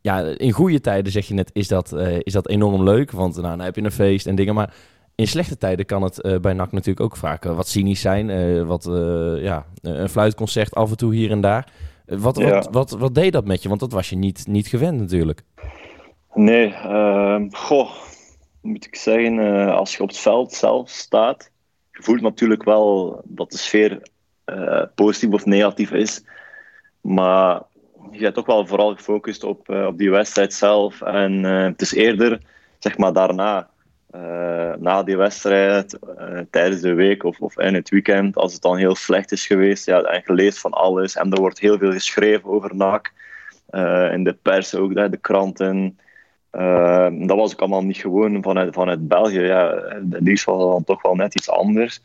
ja, 0.02 0.20
in 0.20 0.52
goede 0.52 0.82
tijden 0.82 1.12
zeg 1.12 1.28
je 1.28 1.34
net, 1.34 1.50
is 1.54 1.68
dat, 1.68 1.94
is 2.20 2.34
dat 2.34 2.48
enorm 2.50 2.84
leuk, 2.84 3.12
want 3.12 3.36
nou, 3.36 3.48
dan 3.48 3.66
heb 3.66 3.76
je 3.76 3.84
een 3.84 3.92
feest 3.92 4.28
en 4.28 4.36
dingen. 4.36 4.56
Maar 4.56 4.74
in 5.22 5.28
slechte 5.28 5.58
tijden 5.58 5.86
kan 5.86 6.02
het 6.02 6.26
uh, 6.26 6.40
bij 6.40 6.54
NAC 6.54 6.72
natuurlijk 6.72 7.06
ook 7.06 7.18
vaak 7.18 7.46
uh, 7.46 7.56
wat 7.56 7.68
cynisch 7.68 8.02
zijn. 8.02 8.30
Uh, 8.30 8.64
wat, 8.64 8.90
ja, 9.42 9.66
een 9.82 10.10
fluitconcert 10.10 10.74
af 10.74 10.90
en 10.90 10.98
toe 10.98 11.16
hier 11.16 11.32
en 11.32 11.42
daar. 11.42 11.72
Wat, 12.06 12.38
ja. 12.38 12.50
wat, 12.50 12.68
wat, 12.72 12.92
wat, 12.92 13.16
deed 13.16 13.34
dat 13.34 13.46
met 13.46 13.62
je? 13.62 13.68
Want 13.68 13.80
dat 13.80 13.92
was 13.92 14.10
je 14.10 14.16
niet, 14.16 14.48
niet 14.48 14.68
gewend 14.68 15.00
natuurlijk. 15.00 15.44
Nee, 16.34 16.74
ehm, 16.74 17.48
goh, 17.52 17.90
moet 18.62 18.86
ik 18.86 18.96
zeggen, 18.96 19.40
als 19.70 19.96
je 19.96 20.04
op 20.04 20.10
het 20.10 20.18
veld 20.18 20.54
zelf 20.54 20.90
staat, 20.90 21.52
je 21.92 22.04
voelt 22.04 22.22
natuurlijk 22.22 22.64
wel 22.64 23.22
dat 23.26 23.52
de 23.52 23.58
sfeer 23.58 24.02
positief 24.96 25.34
of 25.34 25.46
negatief 25.46 25.92
is. 25.92 26.24
Maar 27.02 27.62
je 28.12 28.20
bent 28.20 28.34
toch 28.34 28.46
wel 28.46 28.68
vooral 28.68 28.96
gefocust 28.96 29.44
op, 29.44 29.70
op 29.70 29.98
die 29.98 30.12
wedstrijd 30.12 30.54
zelf. 30.54 31.02
En 31.02 31.44
het 31.44 31.82
is 31.82 31.94
eerder, 31.94 32.42
zeg 32.80 32.98
maar, 32.98 33.14
daarna 33.14 33.70
na 34.80 35.04
die 35.04 35.18
wedstrijd, 35.18 36.00
tijdens 36.50 36.82
de 36.82 36.94
week 36.94 37.24
of, 37.24 37.40
of 37.40 37.60
in 37.60 37.74
het 37.74 37.90
weekend, 37.90 38.36
als 38.36 38.54
het 38.54 38.62
dan 38.62 38.78
heel 38.78 38.96
slecht 38.96 39.32
is 39.32 39.46
geweest, 39.46 39.86
ja, 39.86 40.02
en 40.02 40.22
je 40.26 40.34
leest 40.34 40.60
van 40.60 40.72
alles 40.72 41.16
en 41.16 41.32
er 41.32 41.40
wordt 41.40 41.60
heel 41.60 41.78
veel 41.78 41.92
geschreven 41.92 42.50
over 42.50 42.76
NAC, 42.76 43.12
in 44.12 44.24
de 44.24 44.38
pers 44.42 44.76
ook, 44.76 44.96
de 44.96 45.18
kranten. 45.22 46.00
Dat 47.28 47.38
was 47.38 47.52
ik 47.52 47.60
allemaal 47.60 47.84
niet 47.84 47.98
gewoon 47.98 48.44
vanuit, 48.44 48.74
vanuit 48.74 49.08
België. 49.08 49.40
Ja, 49.40 49.84
liefst 50.10 50.46
was 50.46 50.58
dan 50.58 50.84
toch 50.84 51.02
wel 51.02 51.16
net 51.16 51.36
iets 51.36 51.50
anders. 51.50 52.02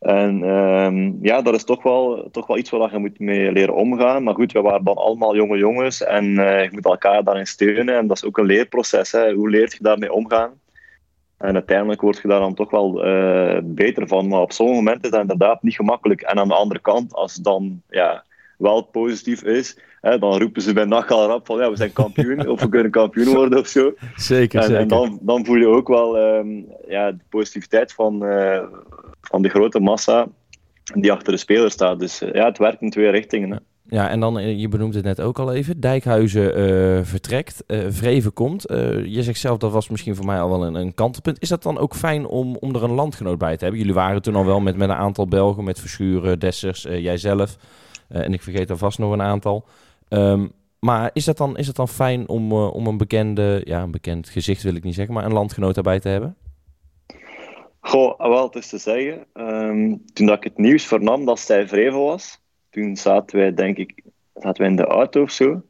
En 0.00 0.42
um, 0.42 1.18
ja, 1.22 1.42
dat 1.42 1.54
is 1.54 1.64
toch 1.64 1.82
wel, 1.82 2.28
toch 2.30 2.46
wel 2.46 2.58
iets 2.58 2.70
waar 2.70 2.92
je 2.92 2.98
moet 2.98 3.18
mee 3.18 3.52
leren 3.52 3.74
omgaan. 3.74 4.22
Maar 4.22 4.34
goed, 4.34 4.52
we 4.52 4.60
waren 4.60 4.84
dan 4.84 4.96
allemaal 4.96 5.36
jonge 5.36 5.58
jongens 5.58 6.02
en 6.02 6.24
je 6.34 6.68
moet 6.72 6.84
elkaar 6.84 7.24
daarin 7.24 7.46
steunen. 7.46 7.96
En 7.96 8.06
dat 8.06 8.16
is 8.16 8.24
ook 8.24 8.38
een 8.38 8.44
leerproces. 8.44 9.12
Hè. 9.12 9.32
Hoe 9.32 9.50
leert 9.50 9.72
je 9.72 9.82
daarmee 9.82 10.12
omgaan? 10.12 10.52
En 11.38 11.54
uiteindelijk 11.54 12.00
word 12.00 12.20
je 12.22 12.28
daar 12.28 12.40
dan 12.40 12.54
toch 12.54 12.70
wel 12.70 13.06
uh, 13.06 13.58
beter 13.62 14.08
van. 14.08 14.28
Maar 14.28 14.40
op 14.40 14.52
sommige 14.52 14.78
momenten 14.78 15.04
is 15.04 15.10
dat 15.10 15.20
inderdaad 15.20 15.62
niet 15.62 15.74
gemakkelijk. 15.74 16.20
En 16.20 16.38
aan 16.38 16.48
de 16.48 16.54
andere 16.54 16.80
kant, 16.80 17.14
als 17.14 17.34
het 17.34 17.44
dan 17.44 17.82
ja, 17.88 18.24
wel 18.58 18.82
positief 18.82 19.42
is, 19.42 19.78
hè, 20.00 20.18
dan 20.18 20.38
roepen 20.38 20.62
ze 20.62 20.72
bij 20.72 20.84
nacht 20.84 21.10
al 21.10 21.26
rap 21.26 21.46
van 21.46 21.58
ja, 21.58 21.70
we 21.70 21.76
zijn 21.76 21.92
kampioen 21.92 22.48
of 22.48 22.60
we 22.60 22.68
kunnen 22.68 22.90
kampioen 22.90 23.34
worden 23.40 23.58
of 23.58 23.66
zo. 23.66 23.94
Zeker, 24.16 24.60
en, 24.60 24.66
zeker. 24.66 24.80
En 24.80 24.88
dan, 24.88 25.18
dan 25.22 25.44
voel 25.44 25.56
je 25.56 25.66
ook 25.66 25.88
wel 25.88 26.18
um, 26.18 26.66
ja, 26.88 27.12
de 27.12 27.24
positiviteit 27.28 27.92
van, 27.92 28.24
uh, 28.24 28.62
van 29.20 29.42
de 29.42 29.48
grote 29.48 29.80
massa 29.80 30.26
die 30.94 31.12
achter 31.12 31.32
de 31.32 31.38
speler 31.38 31.70
staat. 31.70 32.00
Dus 32.00 32.22
uh, 32.22 32.32
ja, 32.32 32.44
het 32.44 32.58
werkt 32.58 32.82
in 32.82 32.90
twee 32.90 33.10
richtingen. 33.10 33.50
Hè. 33.50 33.56
Ja, 33.88 34.08
en 34.08 34.20
dan, 34.20 34.58
je 34.58 34.68
benoemt 34.68 34.94
het 34.94 35.04
net 35.04 35.20
ook 35.20 35.38
al 35.38 35.52
even, 35.52 35.80
Dijkhuizen 35.80 36.58
uh, 36.58 37.04
vertrekt, 37.04 37.64
uh, 37.66 37.78
Vreven 37.88 38.32
komt. 38.32 38.70
Uh, 38.70 39.04
je 39.04 39.22
zegt 39.22 39.38
zelf, 39.38 39.58
dat 39.58 39.72
was 39.72 39.88
misschien 39.88 40.16
voor 40.16 40.24
mij 40.24 40.40
al 40.40 40.48
wel 40.48 40.66
een, 40.66 40.74
een 40.74 40.94
kantelpunt. 40.94 41.42
Is 41.42 41.48
dat 41.48 41.62
dan 41.62 41.78
ook 41.78 41.94
fijn 41.94 42.26
om, 42.26 42.56
om 42.56 42.74
er 42.74 42.82
een 42.82 42.90
landgenoot 42.90 43.38
bij 43.38 43.56
te 43.56 43.62
hebben? 43.62 43.80
Jullie 43.80 43.94
waren 43.94 44.22
toen 44.22 44.34
al 44.34 44.44
wel 44.44 44.60
met, 44.60 44.76
met 44.76 44.88
een 44.88 44.94
aantal 44.94 45.26
Belgen, 45.26 45.64
met 45.64 45.80
Verschuren, 45.80 46.38
Dessers, 46.38 46.82
jijzelf. 46.82 47.56
En 48.08 48.32
ik 48.32 48.42
vergeet 48.42 48.70
er 48.70 48.76
vast 48.76 48.98
nog 48.98 49.12
een 49.12 49.22
aantal. 49.22 49.64
Um, 50.08 50.52
maar 50.78 51.10
is 51.12 51.24
dat 51.24 51.36
dan, 51.36 51.56
is 51.56 51.66
dat 51.66 51.76
dan 51.76 51.88
fijn 51.88 52.28
om, 52.28 52.52
om 52.52 52.86
een 52.86 52.96
bekende, 52.96 53.60
ja, 53.64 53.82
een 53.82 53.90
bekend 53.90 54.28
gezicht 54.28 54.62
wil 54.62 54.74
ik 54.74 54.84
niet 54.84 54.94
zeggen, 54.94 55.14
maar 55.14 55.24
een 55.24 55.32
landgenoot 55.32 55.74
daarbij 55.74 56.00
te 56.00 56.08
hebben? 56.08 56.36
Goh, 57.80 58.18
wel, 58.18 58.44
het 58.44 58.54
is 58.54 58.68
te 58.68 58.78
zeggen. 58.78 59.26
Um, 59.34 60.02
toen 60.12 60.26
dat 60.26 60.36
ik 60.36 60.44
het 60.44 60.58
nieuws 60.58 60.84
vernam 60.84 61.24
dat 61.24 61.38
Stijn 61.38 61.68
Vreven 61.68 62.00
was 62.00 62.42
toen 62.74 62.96
zaten 62.96 63.38
wij, 63.38 63.54
denk 63.54 63.76
ik, 63.76 64.02
zaten 64.34 64.62
wij 64.62 64.70
in 64.70 64.76
de 64.76 64.84
auto 64.84 65.22
of 65.22 65.30
zo. 65.30 65.62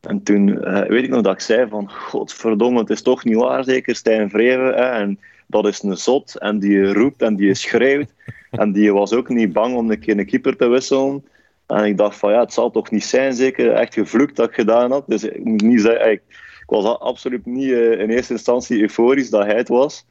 En 0.00 0.22
toen 0.22 0.48
uh, 0.48 0.80
weet 0.80 1.04
ik 1.04 1.10
nog 1.10 1.22
dat 1.22 1.32
ik 1.32 1.40
zei 1.40 1.68
van, 1.68 1.90
godverdomme, 1.90 2.78
het 2.80 2.90
is 2.90 3.02
toch 3.02 3.24
niet 3.24 3.36
waar, 3.36 3.64
zeker 3.64 3.96
Stijn 3.96 4.30
Vreven. 4.30 4.66
Hè? 4.66 4.90
En 5.00 5.20
dat 5.46 5.66
is 5.66 5.82
een 5.82 5.96
zot, 5.96 6.38
en 6.38 6.58
die 6.58 6.92
roept 6.92 7.22
en 7.22 7.36
die 7.36 7.54
schreeuwt. 7.54 8.12
En 8.50 8.72
die 8.72 8.92
was 8.92 9.12
ook 9.12 9.28
niet 9.28 9.52
bang 9.52 9.76
om 9.76 9.90
een 9.90 9.98
keer 9.98 10.18
een 10.18 10.26
keeper 10.26 10.56
te 10.56 10.66
wisselen. 10.66 11.24
En 11.66 11.84
ik 11.84 11.96
dacht 11.96 12.16
van, 12.16 12.32
ja, 12.32 12.40
het 12.40 12.52
zal 12.52 12.70
toch 12.70 12.90
niet 12.90 13.04
zijn, 13.04 13.32
zeker 13.32 13.72
echt 13.72 13.94
gevloekt 13.94 14.36
dat 14.36 14.48
ik 14.48 14.54
gedaan 14.54 14.90
had. 14.90 15.04
Dus 15.06 15.24
ik 15.24 15.44
moet 15.44 15.62
niet 15.62 15.80
zeggen, 15.80 16.10
ik, 16.10 16.22
ik 16.60 16.64
was 16.66 16.98
absoluut 16.98 17.46
niet 17.46 17.68
uh, 17.68 18.00
in 18.00 18.10
eerste 18.10 18.32
instantie 18.32 18.80
euforisch 18.80 19.30
dat 19.30 19.44
hij 19.44 19.56
het 19.56 19.68
was. 19.68 20.06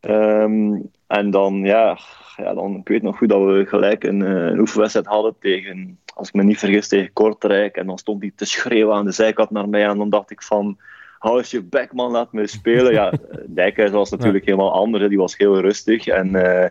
Um, 0.00 0.90
en 1.06 1.30
dan, 1.30 1.64
ja, 1.64 1.98
ja, 2.36 2.54
dan, 2.54 2.76
ik 2.76 2.88
weet 2.88 3.02
nog 3.02 3.16
goed 3.18 3.28
dat 3.28 3.44
we 3.44 3.66
gelijk 3.66 4.04
een, 4.04 4.22
eh, 4.22 4.32
een 4.32 4.58
oefenwedstrijd 4.58 5.06
hadden 5.06 5.34
tegen, 5.40 5.98
als 6.14 6.28
ik 6.28 6.34
me 6.34 6.42
niet 6.42 6.58
vergis, 6.58 6.88
tegen 6.88 7.12
Kortrijk. 7.12 7.76
En 7.76 7.86
dan 7.86 7.98
stond 7.98 8.22
hij 8.22 8.32
te 8.34 8.44
schreeuwen 8.44 8.94
aan 8.94 9.04
de 9.04 9.12
zijkant 9.12 9.50
naar 9.50 9.68
mij. 9.68 9.84
En 9.84 9.98
dan 9.98 10.10
dacht 10.10 10.30
ik 10.30 10.42
van, 10.42 10.78
hou 11.18 11.38
eens 11.38 11.50
je 11.50 11.62
bek 11.62 11.92
man, 11.92 12.10
laat 12.10 12.32
me 12.32 12.46
spelen. 12.46 12.92
Ja, 12.92 13.12
Dijkhuis 13.46 13.90
was 13.90 14.10
natuurlijk 14.10 14.44
helemaal 14.44 14.72
anders. 14.72 15.08
Die 15.08 15.18
was 15.18 15.36
heel 15.36 15.60
rustig. 15.60 16.06
En, 16.06 16.28
uh, 16.28 16.66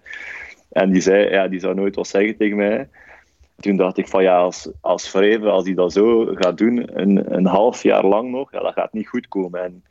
en 0.70 0.92
die 0.92 1.02
zei, 1.02 1.30
ja, 1.30 1.48
die 1.48 1.60
zou 1.60 1.76
nooit 1.76 1.96
wat 1.96 2.08
zeggen 2.08 2.38
tegen 2.38 2.58
mij. 2.58 2.90
Toen 3.60 3.76
dacht 3.76 3.98
ik 3.98 4.08
van 4.08 4.24
ja, 4.24 4.38
als, 4.38 4.72
als 4.82 5.10
Vreven, 5.10 5.52
als 5.52 5.66
hij 5.66 5.74
dat 5.74 5.94
zo 5.94 6.26
gaat 6.34 6.58
doen, 6.58 7.00
een, 7.02 7.36
een 7.36 7.46
half 7.46 7.84
jaar 7.84 8.06
lang 8.06 8.32
nog, 8.32 8.52
ja, 8.52 8.60
dat 8.60 8.74
gaat 8.74 8.94
niet 8.94 9.08
goed 9.08 9.28
komen. 9.28 9.64
En 9.64 9.84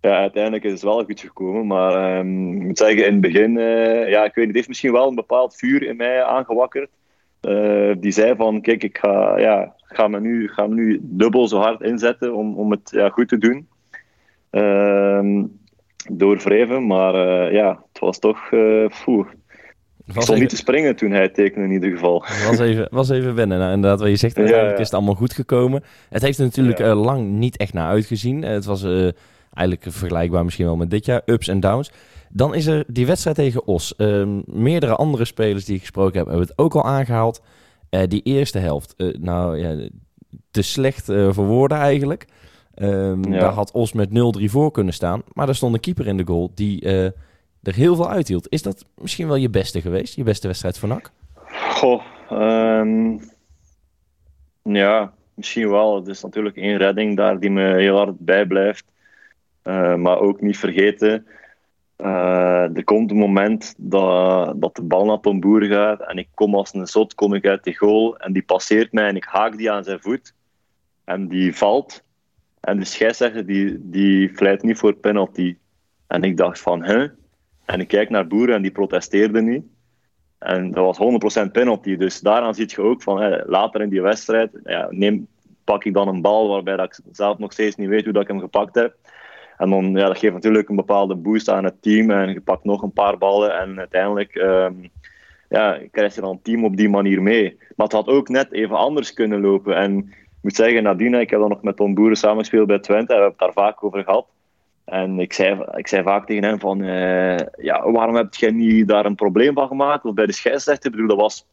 ja, 0.00 0.18
uiteindelijk 0.18 0.64
is 0.64 0.72
het 0.72 0.82
wel 0.82 1.04
goed 1.04 1.20
gekomen. 1.20 1.66
Maar 1.66 2.18
um, 2.18 2.56
ik 2.56 2.62
moet 2.62 2.78
zeggen, 2.78 3.06
in 3.06 3.12
het 3.12 3.20
begin, 3.20 3.56
uh, 3.56 4.08
ja, 4.08 4.24
ik 4.24 4.34
weet 4.34 4.36
niet, 4.36 4.46
het 4.46 4.54
heeft 4.54 4.68
misschien 4.68 4.92
wel 4.92 5.08
een 5.08 5.14
bepaald 5.14 5.56
vuur 5.56 5.82
in 5.82 5.96
mij 5.96 6.22
aangewakkerd. 6.22 6.90
Uh, 7.42 7.94
die 7.98 8.12
zei 8.12 8.34
van, 8.36 8.60
kijk, 8.60 8.82
ik 8.82 8.98
ga, 8.98 9.38
ja, 9.38 9.74
ga, 9.76 10.08
me 10.08 10.20
nu, 10.20 10.48
ga 10.48 10.66
me 10.66 10.74
nu 10.74 10.98
dubbel 11.02 11.48
zo 11.48 11.58
hard 11.58 11.80
inzetten 11.80 12.34
om, 12.34 12.54
om 12.56 12.70
het 12.70 12.90
ja, 12.90 13.08
goed 13.08 13.28
te 13.28 13.38
doen. 13.38 13.68
Uh, 14.50 15.44
door 16.12 16.36
wrijven, 16.36 16.86
maar 16.86 17.14
uh, 17.14 17.52
ja, 17.52 17.82
het 17.92 17.98
was 17.98 18.18
toch, 18.18 18.50
uh, 18.50 18.88
poeh, 20.04 20.16
ik 20.16 20.22
stond 20.22 20.28
even... 20.28 20.40
niet 20.40 20.48
te 20.48 20.56
springen 20.56 20.96
toen 20.96 21.10
hij 21.10 21.28
tekende 21.28 21.66
in 21.66 21.72
ieder 21.72 21.90
geval. 21.90 22.24
Was 22.46 22.58
even, 22.58 22.88
was 22.90 23.08
even 23.08 23.34
wennen. 23.34 23.58
Nou, 23.58 23.72
inderdaad, 23.72 24.00
wat 24.00 24.08
je 24.08 24.16
zegt, 24.16 24.36
uiteindelijk 24.36 24.70
ja, 24.70 24.76
ja. 24.76 24.82
is 24.82 24.90
het 24.90 24.94
allemaal 24.94 25.14
goed 25.14 25.32
gekomen. 25.32 25.82
Het 26.08 26.22
heeft 26.22 26.38
er 26.38 26.44
natuurlijk 26.44 26.78
ja. 26.78 26.86
uh, 26.86 27.04
lang 27.04 27.28
niet 27.28 27.56
echt 27.56 27.72
naar 27.72 27.88
uitgezien. 27.88 28.42
Het 28.42 28.64
was 28.64 28.82
uh, 28.82 29.10
eigenlijk 29.52 29.86
vergelijkbaar 29.88 30.44
misschien 30.44 30.66
wel 30.66 30.76
met 30.76 30.90
dit 30.90 31.04
jaar, 31.04 31.22
ups 31.24 31.48
en 31.48 31.60
downs. 31.60 31.92
Dan 32.28 32.54
is 32.54 32.66
er 32.66 32.84
die 32.86 33.06
wedstrijd 33.06 33.36
tegen 33.36 33.66
Os. 33.66 33.94
Uh, 33.96 34.26
meerdere 34.44 34.94
andere 34.94 35.24
spelers 35.24 35.64
die 35.64 35.74
ik 35.74 35.80
gesproken 35.80 36.18
heb, 36.18 36.26
hebben 36.26 36.46
het 36.46 36.58
ook 36.58 36.74
al 36.74 36.84
aangehaald. 36.84 37.42
Die 38.08 38.22
eerste 38.22 38.58
helft, 38.58 38.94
nou 39.18 39.58
ja, 39.58 39.88
te 40.50 40.62
slecht 40.62 41.04
voor 41.04 41.46
woorden 41.46 41.78
eigenlijk. 41.78 42.26
Ja. 42.74 43.14
Daar 43.14 43.52
had 43.52 43.72
Os 43.72 43.92
met 43.92 44.08
0-3 44.08 44.12
voor 44.44 44.70
kunnen 44.70 44.94
staan. 44.94 45.22
Maar 45.32 45.48
er 45.48 45.54
stond 45.54 45.74
een 45.74 45.80
keeper 45.80 46.06
in 46.06 46.16
de 46.16 46.26
goal 46.26 46.50
die 46.54 47.12
er 47.66 47.74
heel 47.74 47.96
veel 47.96 48.10
uithield. 48.10 48.46
Is 48.48 48.62
dat 48.62 48.84
misschien 48.94 49.26
wel 49.26 49.36
je 49.36 49.50
beste 49.50 49.80
geweest? 49.80 50.14
Je 50.14 50.22
beste 50.22 50.46
wedstrijd 50.46 50.78
voor 50.78 50.88
NAC? 50.88 51.10
Goh, 51.70 52.02
um, 52.32 53.20
ja, 54.62 55.12
misschien 55.34 55.70
wel. 55.70 55.96
Het 55.96 56.08
is 56.08 56.22
natuurlijk 56.22 56.56
één 56.56 56.76
redding 56.76 57.16
daar 57.16 57.40
die 57.40 57.50
me 57.50 57.74
heel 57.74 57.96
hard 57.96 58.18
bijblijft. 58.18 58.84
Uh, 59.64 59.94
maar 59.94 60.18
ook 60.18 60.40
niet 60.40 60.58
vergeten, 60.58 61.26
uh, 61.98 62.76
er 62.76 62.84
komt 62.84 63.10
een 63.10 63.16
moment 63.16 63.74
dat, 63.76 64.60
dat 64.60 64.76
de 64.76 64.82
bal 64.82 65.04
naar 65.04 65.20
Tom 65.20 65.40
Boer 65.40 65.62
gaat 65.62 66.00
en 66.00 66.18
ik 66.18 66.28
kom 66.34 66.54
als 66.54 66.74
een 66.74 66.86
zot 66.86 67.14
kom 67.14 67.34
ik 67.34 67.46
uit 67.46 67.64
die 67.64 67.76
goal 67.76 68.16
en 68.16 68.32
die 68.32 68.42
passeert 68.42 68.92
mij 68.92 69.08
en 69.08 69.16
ik 69.16 69.24
haak 69.24 69.56
die 69.56 69.70
aan 69.70 69.84
zijn 69.84 70.00
voet 70.00 70.34
en 71.04 71.28
die 71.28 71.56
valt 71.56 72.04
en 72.64 72.78
de 72.78 72.84
scheidsrechter 72.84 73.46
die, 73.46 73.78
die 73.80 74.28
fluit 74.28 74.62
niet 74.62 74.78
voor 74.78 74.94
penalty. 74.94 75.56
En 76.06 76.22
ik 76.22 76.36
dacht 76.36 76.60
van, 76.60 76.84
hè? 76.84 77.06
En 77.64 77.80
ik 77.80 77.88
kijk 77.88 78.10
naar 78.10 78.26
Boer 78.26 78.52
en 78.52 78.62
die 78.62 78.70
protesteerde 78.70 79.42
niet. 79.42 79.64
En 80.38 80.70
dat 80.70 80.96
was 80.96 81.44
100% 81.46 81.50
penalty. 81.52 81.96
Dus 81.96 82.20
daaraan 82.20 82.54
zie 82.54 82.66
je 82.68 82.80
ook 82.80 83.02
van, 83.02 83.42
later 83.46 83.80
in 83.80 83.88
die 83.88 84.02
wedstrijd, 84.02 84.50
ja, 84.64 84.86
neem, 84.90 85.26
pak 85.64 85.84
ik 85.84 85.94
dan 85.94 86.08
een 86.08 86.20
bal 86.20 86.48
waarbij 86.48 86.76
dat 86.76 86.86
ik 86.86 87.04
zelf 87.12 87.38
nog 87.38 87.52
steeds 87.52 87.76
niet 87.76 87.88
weet 87.88 88.04
hoe 88.04 88.12
dat 88.12 88.22
ik 88.22 88.28
hem 88.28 88.40
gepakt 88.40 88.74
heb. 88.74 88.96
En 89.56 89.70
dan, 89.70 89.92
ja, 89.92 90.06
dat 90.06 90.18
geeft 90.18 90.32
natuurlijk 90.32 90.68
een 90.68 90.76
bepaalde 90.76 91.14
boost 91.14 91.48
aan 91.48 91.64
het 91.64 91.82
team. 91.82 92.10
En 92.10 92.32
je 92.32 92.40
pakt 92.40 92.64
nog 92.64 92.82
een 92.82 92.92
paar 92.92 93.18
ballen. 93.18 93.58
En 93.58 93.78
uiteindelijk 93.78 94.34
um, 94.34 94.90
ja, 95.48 95.78
krijg 95.90 96.14
je 96.14 96.20
dan 96.20 96.34
het 96.34 96.44
team 96.44 96.64
op 96.64 96.76
die 96.76 96.88
manier 96.88 97.22
mee. 97.22 97.56
Maar 97.76 97.86
het 97.86 97.96
had 97.96 98.06
ook 98.06 98.28
net 98.28 98.52
even 98.52 98.76
anders 98.76 99.12
kunnen 99.12 99.40
lopen. 99.40 99.76
En 99.76 99.98
ik 99.98 100.38
moet 100.40 100.56
zeggen, 100.56 100.82
nadien, 100.82 101.14
ik 101.14 101.30
heb 101.30 101.40
dan 101.40 101.48
nog 101.48 101.62
met 101.62 101.76
Tom 101.76 101.94
Boeren 101.94 102.16
samengespeeld 102.16 102.66
bij 102.66 102.78
Twente. 102.78 103.12
En 103.12 103.18
we 103.18 103.24
hebben 103.24 103.46
het 103.46 103.54
daar 103.54 103.64
vaak 103.64 103.84
over 103.84 104.04
gehad. 104.04 104.26
En 104.84 105.18
ik 105.18 105.32
zei, 105.32 105.64
ik 105.74 105.88
zei 105.88 106.02
vaak 106.02 106.26
tegen 106.26 106.44
hem 106.44 106.60
van, 106.60 106.80
uh, 106.80 107.36
ja, 107.56 107.90
waarom 107.90 108.14
heb 108.14 108.34
jij 108.34 108.50
niet 108.50 108.88
daar 108.88 109.04
een 109.04 109.14
probleem 109.14 109.54
van 109.54 109.68
gemaakt? 109.68 110.04
Of 110.04 110.14
bij 110.14 110.26
de 110.26 110.32
scheidsrechter, 110.32 110.90
bedoel, 110.90 111.08
dat 111.08 111.16
was 111.16 111.46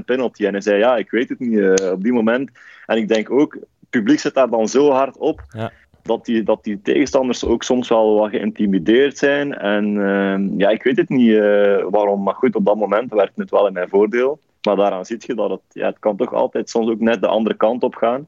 200% 0.00 0.04
penalty. 0.04 0.44
En 0.44 0.52
hij 0.52 0.60
zei, 0.60 0.78
ja, 0.78 0.96
ik 0.96 1.10
weet 1.10 1.28
het 1.28 1.38
niet 1.38 1.52
uh, 1.52 1.92
op 1.92 2.02
die 2.02 2.12
moment. 2.12 2.50
En 2.86 2.96
ik 2.96 3.08
denk 3.08 3.30
ook, 3.30 3.54
het 3.54 3.90
publiek 3.90 4.18
zit 4.18 4.34
daar 4.34 4.50
dan 4.50 4.68
zo 4.68 4.90
hard 4.90 5.16
op. 5.16 5.44
Ja 5.48 5.72
dat 6.02 6.24
die, 6.24 6.42
dat 6.42 6.64
die 6.64 6.82
tegenstanders 6.82 7.44
ook 7.44 7.62
soms 7.62 7.88
wel 7.88 8.14
wat 8.14 8.30
geïntimideerd 8.30 9.18
zijn. 9.18 9.54
En 9.58 9.94
uh, 9.94 10.58
ja, 10.58 10.68
ik 10.68 10.82
weet 10.82 10.96
het 10.96 11.08
niet 11.08 11.28
uh, 11.28 11.84
waarom, 11.90 12.22
maar 12.22 12.34
goed, 12.34 12.56
op 12.56 12.64
dat 12.64 12.76
moment 12.76 13.12
werkt 13.12 13.36
het 13.36 13.50
wel 13.50 13.66
in 13.66 13.72
mijn 13.72 13.88
voordeel. 13.88 14.38
Maar 14.62 14.76
daaraan 14.76 15.04
zie 15.04 15.18
je 15.20 15.34
dat 15.34 15.50
het, 15.50 15.60
ja, 15.68 15.86
het 15.86 15.98
kan 15.98 16.16
toch 16.16 16.34
altijd 16.34 16.70
soms 16.70 16.90
ook 16.90 17.00
net 17.00 17.20
de 17.20 17.26
andere 17.26 17.56
kant 17.56 17.82
op 17.82 17.94
gaan. 17.94 18.26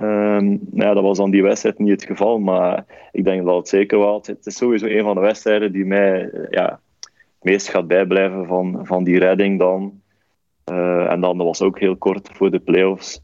Um, 0.00 0.60
ja, 0.74 0.94
dat 0.94 1.02
was 1.02 1.18
dan 1.18 1.30
die 1.30 1.42
wedstrijd 1.42 1.78
niet 1.78 1.90
het 1.90 2.04
geval, 2.04 2.38
maar 2.38 2.84
ik 3.12 3.24
denk 3.24 3.44
dat 3.44 3.56
het 3.56 3.68
zeker 3.68 3.98
wel. 3.98 4.22
Het 4.22 4.46
is 4.46 4.56
sowieso 4.56 4.86
een 4.86 5.02
van 5.02 5.14
de 5.14 5.20
wedstrijden 5.20 5.72
die 5.72 5.84
mij 5.84 6.30
ja, 6.50 6.80
het 6.98 7.42
meest 7.42 7.68
gaat 7.68 7.86
bijblijven 7.86 8.46
van, 8.46 8.80
van 8.82 9.04
die 9.04 9.18
redding 9.18 9.58
dan. 9.58 10.00
Uh, 10.70 11.10
en 11.10 11.20
dan 11.20 11.36
dat 11.36 11.46
was 11.46 11.62
ook 11.62 11.78
heel 11.78 11.96
kort 11.96 12.28
voor 12.32 12.50
de 12.50 12.58
play-offs. 12.58 13.22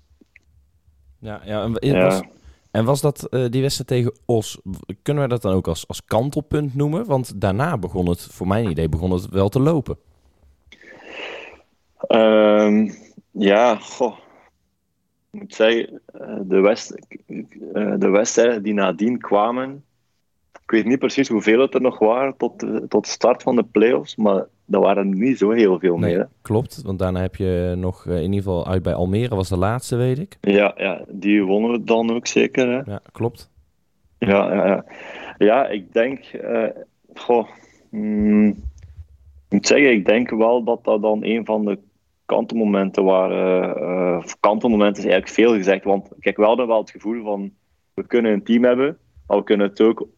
Ja, 1.18 1.40
ja, 1.44 1.62
en, 1.62 1.76
ja. 1.80 2.04
Was, 2.04 2.22
en 2.70 2.84
was 2.84 3.00
dat 3.00 3.26
uh, 3.30 3.48
die 3.50 3.60
wedstrijd 3.60 3.88
tegen 3.88 4.12
Os, 4.24 4.60
kunnen 5.02 5.22
we 5.22 5.28
dat 5.28 5.42
dan 5.42 5.54
ook 5.54 5.68
als, 5.68 5.88
als 5.88 6.04
kantelpunt 6.04 6.74
noemen? 6.74 7.06
Want 7.06 7.40
daarna 7.40 7.78
begon 7.78 8.08
het, 8.08 8.22
voor 8.22 8.46
mijn 8.46 8.70
idee, 8.70 8.88
begon 8.88 9.10
het 9.10 9.28
wel 9.28 9.48
te 9.48 9.60
lopen. 9.60 9.98
Um, 12.08 12.90
ja, 13.30 13.76
goh. 13.76 14.16
Ik 15.30 15.40
moet 15.40 15.54
zeggen, 15.54 16.00
de, 16.42 16.60
West, 16.60 16.94
de 17.98 18.08
wedstrijden 18.10 18.62
die 18.62 18.74
nadien 18.74 19.18
kwamen, 19.18 19.84
ik 20.68 20.70
weet 20.70 20.84
niet 20.84 20.98
precies 20.98 21.28
hoeveel 21.28 21.60
het 21.60 21.74
er 21.74 21.80
nog 21.80 21.98
waren 21.98 22.36
tot, 22.36 22.58
tot 22.88 23.04
de 23.04 23.10
start 23.10 23.42
van 23.42 23.56
de 23.56 23.64
playoffs, 23.64 24.16
maar 24.16 24.46
dat 24.64 24.82
waren 24.82 25.18
niet 25.18 25.38
zo 25.38 25.50
heel 25.50 25.78
veel 25.78 25.98
nee, 25.98 26.14
meer. 26.14 26.28
Klopt, 26.42 26.82
want 26.82 26.98
daarna 26.98 27.20
heb 27.20 27.36
je 27.36 27.74
nog 27.76 28.06
in 28.06 28.22
ieder 28.22 28.36
geval 28.36 28.66
uit 28.66 28.82
bij 28.82 28.94
Almere, 28.94 29.34
was 29.34 29.48
de 29.48 29.56
laatste, 29.56 29.96
weet 29.96 30.18
ik. 30.18 30.36
Ja, 30.40 30.74
ja 30.76 31.04
die 31.08 31.42
wonnen 31.42 31.70
we 31.70 31.84
dan 31.84 32.14
ook 32.14 32.26
zeker. 32.26 32.68
Hè? 32.68 32.92
Ja, 32.92 33.00
klopt. 33.12 33.50
Ja, 34.18 34.54
ja, 34.54 34.84
ja 35.38 35.66
ik 35.66 35.92
denk, 35.92 36.32
uh, 36.44 36.64
goh, 37.14 37.48
mm, 37.90 38.48
ik 38.48 38.56
moet 39.48 39.66
zeggen, 39.66 39.90
ik 39.90 40.06
denk 40.06 40.30
wel 40.30 40.64
dat 40.64 40.84
dat 40.84 41.02
dan 41.02 41.24
een 41.24 41.44
van 41.44 41.64
de 41.64 41.78
kantelmomenten 42.28 43.04
waren. 43.04 43.82
Uh, 43.82 44.24
kantelmomenten 44.40 45.04
is 45.04 45.10
eigenlijk 45.10 45.40
veel 45.40 45.54
gezegd, 45.56 45.84
want 45.84 46.08
kijk, 46.20 46.36
we 46.36 46.44
hadden 46.44 46.66
wel 46.66 46.80
het 46.80 46.90
gevoel 46.90 47.24
van, 47.24 47.52
we 47.94 48.06
kunnen 48.06 48.32
een 48.32 48.44
team 48.44 48.64
hebben, 48.64 48.98
maar 49.26 49.36
we 49.36 49.44
kunnen 49.44 49.68
het 49.68 49.80
ook 49.80 50.08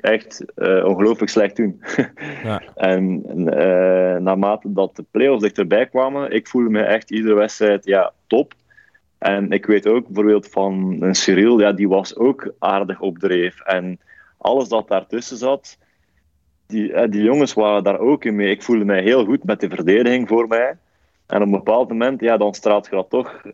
echt 0.00 0.44
uh, 0.56 0.84
ongelooflijk 0.84 1.30
slecht 1.30 1.56
doen. 1.56 1.82
ja. 2.44 2.62
En 2.74 3.22
uh, 3.36 4.16
naarmate 4.16 4.72
dat 4.72 4.96
de 4.96 5.04
play-offs 5.10 5.42
dichterbij 5.42 5.86
kwamen, 5.86 6.30
ik 6.30 6.48
voelde 6.48 6.70
me 6.70 6.82
echt 6.82 7.10
iedere 7.10 7.34
wedstrijd 7.34 7.84
ja, 7.84 8.12
top. 8.26 8.54
En 9.18 9.50
ik 9.50 9.66
weet 9.66 9.86
ook 9.86 10.06
bijvoorbeeld 10.06 10.48
van 10.48 10.96
een 11.00 11.14
Cyril, 11.14 11.60
ja, 11.60 11.72
die 11.72 11.88
was 11.88 12.16
ook 12.16 12.52
aardig 12.58 13.00
op 13.00 13.18
dreef. 13.18 13.60
En 13.60 14.00
alles 14.38 14.68
dat 14.68 14.88
daartussen 14.88 15.36
zat, 15.36 15.78
die, 16.66 17.08
die 17.08 17.22
jongens 17.22 17.54
waren 17.54 17.84
daar 17.84 17.98
ook 17.98 18.24
in 18.24 18.36
mee. 18.36 18.50
Ik 18.50 18.62
voelde 18.62 18.84
mij 18.84 19.02
heel 19.02 19.24
goed 19.24 19.44
met 19.44 19.60
de 19.60 19.68
verdediging 19.68 20.28
voor 20.28 20.48
mij. 20.48 20.76
En 21.30 21.36
op 21.36 21.46
een 21.46 21.50
bepaald 21.50 21.88
moment, 21.88 22.20
ja, 22.20 22.36
dan 22.36 22.54
straalt 22.54 22.86
je 22.86 22.96
dat 22.96 23.10
toch 23.10 23.44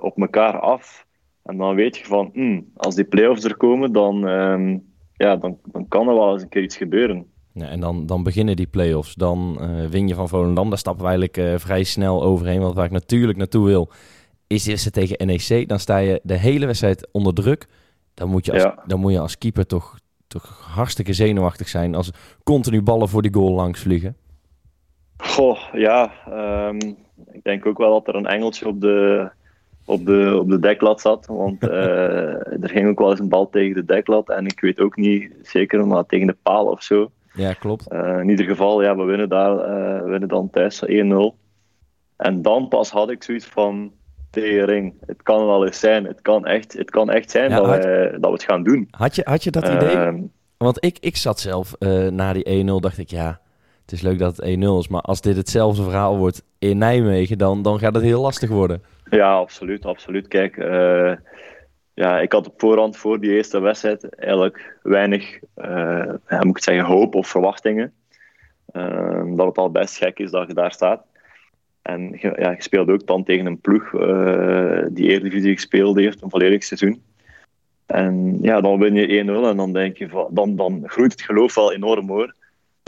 op 0.00 0.18
elkaar 0.18 0.60
af. 0.60 1.06
En 1.42 1.56
dan 1.56 1.74
weet 1.74 1.96
je 1.96 2.04
van, 2.04 2.30
mm, 2.32 2.70
als 2.76 2.94
die 2.94 3.04
play-offs 3.04 3.44
er 3.44 3.56
komen, 3.56 3.92
dan... 3.92 4.28
Um, 4.28 4.86
ja, 5.18 5.36
dan, 5.36 5.58
dan 5.72 5.88
kan 5.88 6.08
er 6.08 6.14
wel 6.14 6.32
eens 6.32 6.42
een 6.42 6.48
keer 6.48 6.62
iets 6.62 6.76
gebeuren. 6.76 7.26
Ja, 7.52 7.68
en 7.68 7.80
dan, 7.80 8.06
dan 8.06 8.22
beginnen 8.22 8.56
die 8.56 8.66
play-offs. 8.66 9.14
Dan 9.14 9.58
uh, 9.60 9.86
win 9.86 10.08
je 10.08 10.14
van 10.14 10.28
Volendam. 10.28 10.68
Daar 10.68 10.78
stappen 10.78 11.02
we 11.02 11.08
eigenlijk 11.08 11.38
uh, 11.38 11.58
vrij 11.58 11.82
snel 11.82 12.22
overheen. 12.22 12.60
Want 12.60 12.74
waar 12.74 12.84
ik 12.84 12.90
natuurlijk 12.90 13.38
naartoe 13.38 13.66
wil, 13.66 13.90
is 14.46 14.64
de 14.64 14.90
tegen 14.90 15.26
NEC. 15.26 15.68
Dan 15.68 15.78
sta 15.78 15.96
je 15.96 16.20
de 16.22 16.34
hele 16.34 16.66
wedstrijd 16.66 17.08
onder 17.12 17.34
druk. 17.34 17.66
Dan 18.14 18.28
moet 18.28 18.46
je 18.46 18.52
als, 18.52 18.62
ja. 18.62 18.82
dan 18.86 19.00
moet 19.00 19.12
je 19.12 19.20
als 19.20 19.38
keeper 19.38 19.66
toch, 19.66 19.98
toch 20.26 20.70
hartstikke 20.74 21.12
zenuwachtig 21.12 21.68
zijn... 21.68 21.94
als 21.94 22.10
continu 22.42 22.82
ballen 22.82 23.08
voor 23.08 23.22
die 23.22 23.34
goal 23.34 23.52
langs 23.52 23.80
vliegen. 23.80 24.16
Goh, 25.18 25.58
ja. 25.72 26.12
Um, 26.68 26.96
ik 27.32 27.44
denk 27.44 27.66
ook 27.66 27.78
wel 27.78 27.92
dat 27.92 28.08
er 28.08 28.14
een 28.14 28.26
engeltje 28.26 28.66
op 28.66 28.80
de, 28.80 29.28
op 29.84 30.06
de, 30.06 30.36
op 30.40 30.50
de 30.50 30.58
deklat 30.58 31.00
zat. 31.00 31.26
Want 31.26 31.64
uh, 31.64 31.70
er 32.62 32.68
ging 32.68 32.88
ook 32.88 32.98
wel 32.98 33.10
eens 33.10 33.20
een 33.20 33.28
bal 33.28 33.50
tegen 33.50 33.74
de 33.74 33.84
deklat. 33.84 34.28
En 34.28 34.46
ik 34.46 34.60
weet 34.60 34.80
ook 34.80 34.96
niet 34.96 35.32
zeker, 35.42 35.86
maar 35.86 36.06
tegen 36.06 36.26
de 36.26 36.36
paal 36.42 36.66
of 36.66 36.82
zo. 36.82 37.10
Ja, 37.32 37.52
klopt. 37.52 37.92
Uh, 37.92 38.18
in 38.18 38.28
ieder 38.28 38.46
geval, 38.46 38.82
ja, 38.82 38.96
we 38.96 39.02
winnen, 39.02 39.28
daar, 39.28 39.52
uh, 39.52 40.02
we 40.02 40.08
winnen 40.10 40.28
dan 40.28 40.50
thuis 40.50 40.84
1-0. 40.86 40.88
En 42.16 42.42
dan 42.42 42.68
pas 42.68 42.90
had 42.90 43.10
ik 43.10 43.22
zoiets 43.22 43.46
van 43.46 43.92
tering. 44.30 44.94
Het 45.06 45.22
kan 45.22 45.46
wel 45.46 45.66
eens 45.66 45.80
zijn. 45.80 46.04
Het 46.04 46.22
kan 46.22 46.46
echt, 46.46 46.72
het 46.72 46.90
kan 46.90 47.10
echt 47.10 47.30
zijn 47.30 47.50
ja, 47.50 47.56
dat, 47.56 47.66
had, 47.66 47.84
wij, 47.84 48.10
dat 48.10 48.20
we 48.20 48.30
het 48.30 48.42
gaan 48.42 48.62
doen. 48.62 48.88
Had 48.90 49.14
je, 49.14 49.22
had 49.24 49.44
je 49.44 49.50
dat 49.50 49.68
idee? 49.68 50.30
Want 50.56 50.84
ik, 50.84 50.98
ik 51.00 51.16
zat 51.16 51.40
zelf 51.40 51.78
na 52.10 52.32
die 52.32 52.64
1-0, 52.64 52.66
dacht 52.80 52.98
ik, 52.98 53.10
ja, 53.10 53.40
het 53.90 53.98
is 53.98 54.04
leuk 54.04 54.18
dat 54.18 54.36
het 54.36 54.56
1-0 54.56 54.60
is, 54.60 54.88
maar 54.88 55.00
als 55.00 55.20
dit 55.20 55.36
hetzelfde 55.36 55.82
verhaal 55.82 56.18
wordt 56.18 56.42
in 56.58 56.78
Nijmegen, 56.78 57.38
dan, 57.38 57.62
dan 57.62 57.78
gaat 57.78 57.94
het 57.94 58.04
heel 58.04 58.20
lastig 58.20 58.50
worden. 58.50 58.82
Ja, 59.10 59.32
absoluut, 59.32 59.84
absoluut. 59.84 60.28
Kijk, 60.28 60.56
uh, 60.56 61.12
ja, 61.94 62.20
ik 62.20 62.32
had 62.32 62.46
op 62.46 62.60
voorhand 62.60 62.96
voor 62.96 63.20
die 63.20 63.30
eerste 63.30 63.60
wedstrijd 63.60 64.14
eigenlijk 64.14 64.76
weinig, 64.82 65.38
ja, 66.28 66.40
moet 66.40 66.56
ik 66.56 66.62
zeggen, 66.62 66.84
hoop 66.84 67.14
of 67.14 67.28
verwachtingen. 67.28 67.92
Uh, 68.72 69.36
dat 69.36 69.46
het 69.46 69.58
al 69.58 69.70
best 69.70 69.96
gek 69.96 70.18
is 70.18 70.30
dat 70.30 70.48
je 70.48 70.54
daar 70.54 70.72
staat. 70.72 71.04
En 71.82 72.18
ja, 72.20 72.50
je 72.50 72.56
speelt 72.58 72.88
ook 72.88 73.06
dan 73.06 73.24
tegen 73.24 73.46
een 73.46 73.60
ploeg 73.60 73.92
uh, 73.92 74.82
die 74.90 75.08
Eredivisie 75.08 75.52
gespeeld 75.54 75.96
heeft, 75.96 76.22
een 76.22 76.30
volledig 76.30 76.64
seizoen. 76.64 77.02
En 77.86 78.38
ja, 78.40 78.60
dan 78.60 78.78
win 78.78 78.94
je 78.94 79.24
1-0 79.24 79.48
en 79.48 79.56
dan 79.56 79.72
denk 79.72 79.96
je, 79.96 80.08
van, 80.08 80.26
dan, 80.30 80.56
dan 80.56 80.82
groeit 80.86 81.12
het 81.12 81.22
geloof 81.22 81.54
wel 81.54 81.72
enorm 81.72 82.08
hoor. 82.08 82.34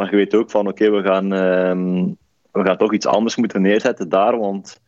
Maar 0.01 0.11
je 0.11 0.17
weet 0.17 0.35
ook 0.35 0.51
van, 0.51 0.69
oké, 0.69 0.91
we, 0.91 1.03
gaan, 1.03 1.25
uh, 1.25 2.07
we 2.53 2.65
gaan 2.65 2.77
toch 2.77 2.93
iets 2.93 3.07
anders 3.07 3.37
moeten 3.37 3.63
neerzetten 3.63 4.09
daar, 4.09 4.39
want 4.39 4.81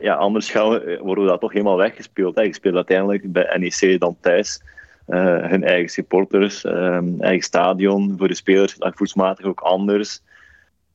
ja, 0.00 0.14
anders 0.14 0.50
gaan 0.50 0.70
we, 0.70 0.98
worden 1.02 1.24
we 1.24 1.30
dat 1.30 1.40
toch 1.40 1.52
helemaal 1.52 1.76
weggespeeld. 1.76 2.34
Hè. 2.34 2.42
Je 2.42 2.54
speelt 2.54 2.74
uiteindelijk 2.74 3.32
bij 3.32 3.56
NEC 3.58 4.00
dan 4.00 4.16
thuis. 4.20 4.62
Uh, 5.08 5.46
hun 5.46 5.64
eigen 5.64 5.88
supporters, 5.88 6.64
um, 6.64 7.20
eigen 7.20 7.42
stadion. 7.42 8.14
Voor 8.18 8.28
de 8.28 8.34
spelers 8.34 8.74
dat 8.74 8.96
voetsmatig 8.96 9.46
ook 9.46 9.60
anders. 9.60 10.22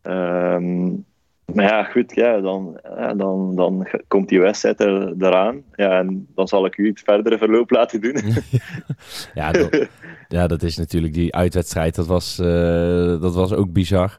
Um, 0.03 1.05
maar 1.53 1.65
ja, 1.65 1.83
goed, 1.83 2.15
ja, 2.15 2.39
dan, 2.39 2.79
ja, 2.83 3.13
dan, 3.13 3.55
dan 3.55 3.87
komt 4.07 4.29
die 4.29 4.39
wedstrijd 4.39 4.79
er, 4.79 5.13
eraan. 5.19 5.63
Ja, 5.75 5.99
en 5.99 6.27
dan 6.35 6.47
zal 6.47 6.65
ik 6.65 6.77
u 6.77 6.87
het 6.87 6.99
verdere 6.99 7.37
verloop 7.37 7.69
laten 7.69 8.01
doen. 8.01 8.21
ja, 9.33 9.51
dat, 9.51 9.87
ja, 10.27 10.47
dat 10.47 10.63
is 10.63 10.77
natuurlijk 10.77 11.13
die 11.13 11.35
uitwedstrijd. 11.35 11.95
Dat 11.95 12.07
was, 12.07 12.39
uh, 12.39 13.21
dat 13.21 13.35
was 13.35 13.53
ook 13.53 13.71
bizar. 13.71 14.17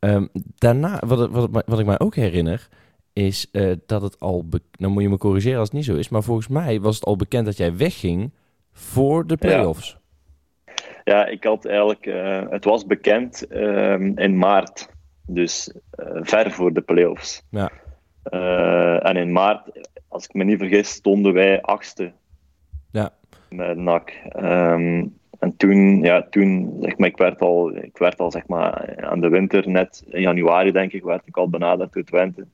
Um, 0.00 0.28
daarna, 0.58 1.02
wat, 1.06 1.30
wat, 1.30 1.62
wat 1.66 1.78
ik 1.78 1.86
mij 1.86 1.98
ook 1.98 2.14
herinner, 2.14 2.68
is 3.12 3.48
uh, 3.52 3.72
dat 3.86 4.02
het 4.02 4.20
al... 4.20 4.44
Nou 4.78 4.92
moet 4.92 5.02
je 5.02 5.08
me 5.08 5.18
corrigeren 5.18 5.58
als 5.58 5.68
het 5.68 5.76
niet 5.76 5.86
zo 5.86 5.94
is. 5.94 6.08
Maar 6.08 6.22
volgens 6.22 6.48
mij 6.48 6.80
was 6.80 6.94
het 6.94 7.04
al 7.04 7.16
bekend 7.16 7.44
dat 7.44 7.56
jij 7.56 7.76
wegging 7.76 8.32
voor 8.72 9.26
de 9.26 9.36
play-offs. 9.36 9.98
Ja, 10.64 10.72
ja 11.04 11.26
ik 11.26 11.44
had 11.44 11.64
eigenlijk... 11.64 12.06
Uh, 12.06 12.42
het 12.50 12.64
was 12.64 12.86
bekend 12.86 13.46
um, 13.50 14.18
in 14.18 14.38
maart. 14.38 14.88
Dus 15.30 15.72
uh, 16.00 16.18
ver 16.22 16.50
voor 16.50 16.72
de 16.72 16.80
play-offs. 16.80 17.42
Ja. 17.50 17.70
en 19.00 19.16
in 19.16 19.32
maart, 19.32 19.90
als 20.08 20.24
ik 20.24 20.34
me 20.34 20.44
niet 20.44 20.58
vergis, 20.58 20.88
stonden 20.88 21.32
wij 21.32 21.62
achtste. 21.62 22.12
Ja. 22.90 23.10
Met 23.48 23.76
NAC. 23.76 24.12
Um, 24.36 25.18
en 25.38 25.56
toen, 25.56 26.02
ja, 26.02 26.26
toen 26.30 26.76
zeg 26.80 26.98
maar, 26.98 27.08
ik 27.08 27.16
werd 27.16 27.40
al, 27.40 27.76
ik 27.76 27.98
werd 27.98 28.18
al 28.18 28.30
zeg 28.30 28.46
maar, 28.46 28.96
aan 29.04 29.20
de 29.20 29.28
winter, 29.28 29.68
net 29.68 30.04
in 30.08 30.20
januari 30.20 30.72
denk 30.72 30.92
ik, 30.92 31.02
werd 31.02 31.26
ik 31.26 31.36
al 31.36 31.48
benaderd 31.48 31.92
door 31.92 32.04
Twente. 32.04 32.46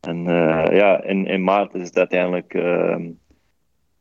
En 0.00 0.16
uh, 0.16 0.64
ja, 0.70 1.02
in, 1.02 1.26
in 1.26 1.44
maart 1.44 1.74
is 1.74 1.86
het 1.86 1.98
uiteindelijk 1.98 2.54
uh, 2.54 2.96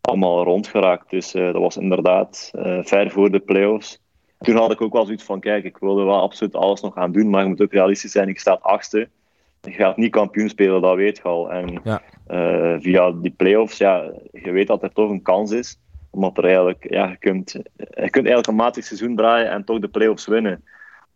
allemaal 0.02 0.44
rondgeraakt. 0.44 1.10
Dus 1.10 1.36
uh, 1.36 1.46
dat 1.46 1.62
was 1.62 1.78
inderdaad 1.78 2.52
ver 2.82 3.12
voor 3.12 3.32
de 3.32 3.40
play-offs. 3.40 4.04
Toen 4.46 4.56
had 4.56 4.72
ik 4.72 4.82
ook 4.82 4.94
wel 4.94 5.06
zoiets 5.06 5.24
van, 5.24 5.40
kijk, 5.40 5.64
ik 5.64 5.78
wilde 5.78 6.04
wel 6.04 6.22
absoluut 6.22 6.56
alles 6.56 6.82
nog 6.82 6.94
gaan 6.94 7.12
doen, 7.12 7.30
maar 7.30 7.42
je 7.42 7.50
moet 7.50 7.62
ook 7.62 7.72
realistisch 7.72 8.12
zijn. 8.12 8.30
Ik 8.30 8.40
sta 8.40 8.58
achtste. 8.62 9.10
Je 9.62 9.72
gaat 9.72 9.98
niet 9.98 10.12
kampioen 10.12 10.50
spelen, 10.50 10.82
dat 10.82 10.96
weet 10.96 11.18
je 11.18 11.24
al. 11.24 11.52
En 11.52 11.82
ja. 11.84 12.02
via 12.80 13.12
die 13.12 13.34
play-offs, 13.38 13.78
ja, 13.78 14.12
je 14.32 14.52
weet 14.52 14.68
dat 14.68 14.84
er 14.84 14.94
toch 14.94 15.10
een 15.10 15.22
kans 15.22 15.52
is. 15.52 15.80
Omdat 16.10 16.38
er 16.38 16.44
eigenlijk, 16.44 16.88
ja, 16.90 17.08
je 17.08 17.18
kunt, 17.18 17.52
je 17.76 18.10
kunt 18.10 18.16
eigenlijk 18.16 18.48
een 18.48 18.56
matig 18.56 18.84
seizoen 18.84 19.16
draaien 19.16 19.50
en 19.50 19.64
toch 19.64 19.80
de 19.80 19.88
play-offs 19.88 20.28
winnen. 20.28 20.64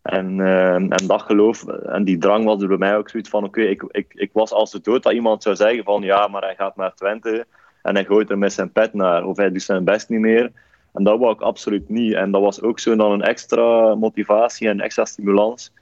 En, 0.02 0.38
uh, 0.38 0.74
en 0.74 1.06
dat 1.06 1.22
geloof 1.22 1.66
en 1.66 2.04
die 2.04 2.18
drang 2.18 2.44
was 2.44 2.62
er 2.62 2.68
bij 2.68 2.76
mij 2.76 2.96
ook 2.96 3.08
zoiets 3.08 3.28
van: 3.28 3.44
oké, 3.44 3.60
okay, 3.60 3.70
ik, 3.70 3.82
ik, 3.90 4.06
ik 4.14 4.30
was 4.32 4.52
als 4.52 4.70
de 4.70 4.80
dood 4.80 5.02
dat 5.02 5.12
iemand 5.12 5.42
zou 5.42 5.56
zeggen: 5.56 5.84
van 5.84 6.02
ja, 6.02 6.28
maar 6.28 6.42
hij 6.42 6.54
gaat 6.54 6.76
naar 6.76 6.94
Twente 6.94 7.46
en 7.82 7.94
hij 7.94 8.04
gooit 8.04 8.30
er 8.30 8.38
met 8.38 8.52
zijn 8.52 8.72
pet 8.72 8.94
naar, 8.94 9.24
of 9.24 9.36
hij 9.36 9.50
doet 9.50 9.62
zijn 9.62 9.84
best 9.84 10.08
niet 10.08 10.20
meer. 10.20 10.52
En 10.92 11.04
dat 11.04 11.18
wou 11.18 11.32
ik 11.32 11.40
absoluut 11.40 11.88
niet. 11.88 12.14
En 12.14 12.30
dat 12.30 12.40
was 12.40 12.62
ook 12.62 12.78
zo 12.78 12.96
dan 12.96 13.12
een 13.12 13.22
extra 13.22 13.94
motivatie 13.94 14.68
en 14.68 14.80
extra 14.80 15.04
stimulans. 15.04 15.72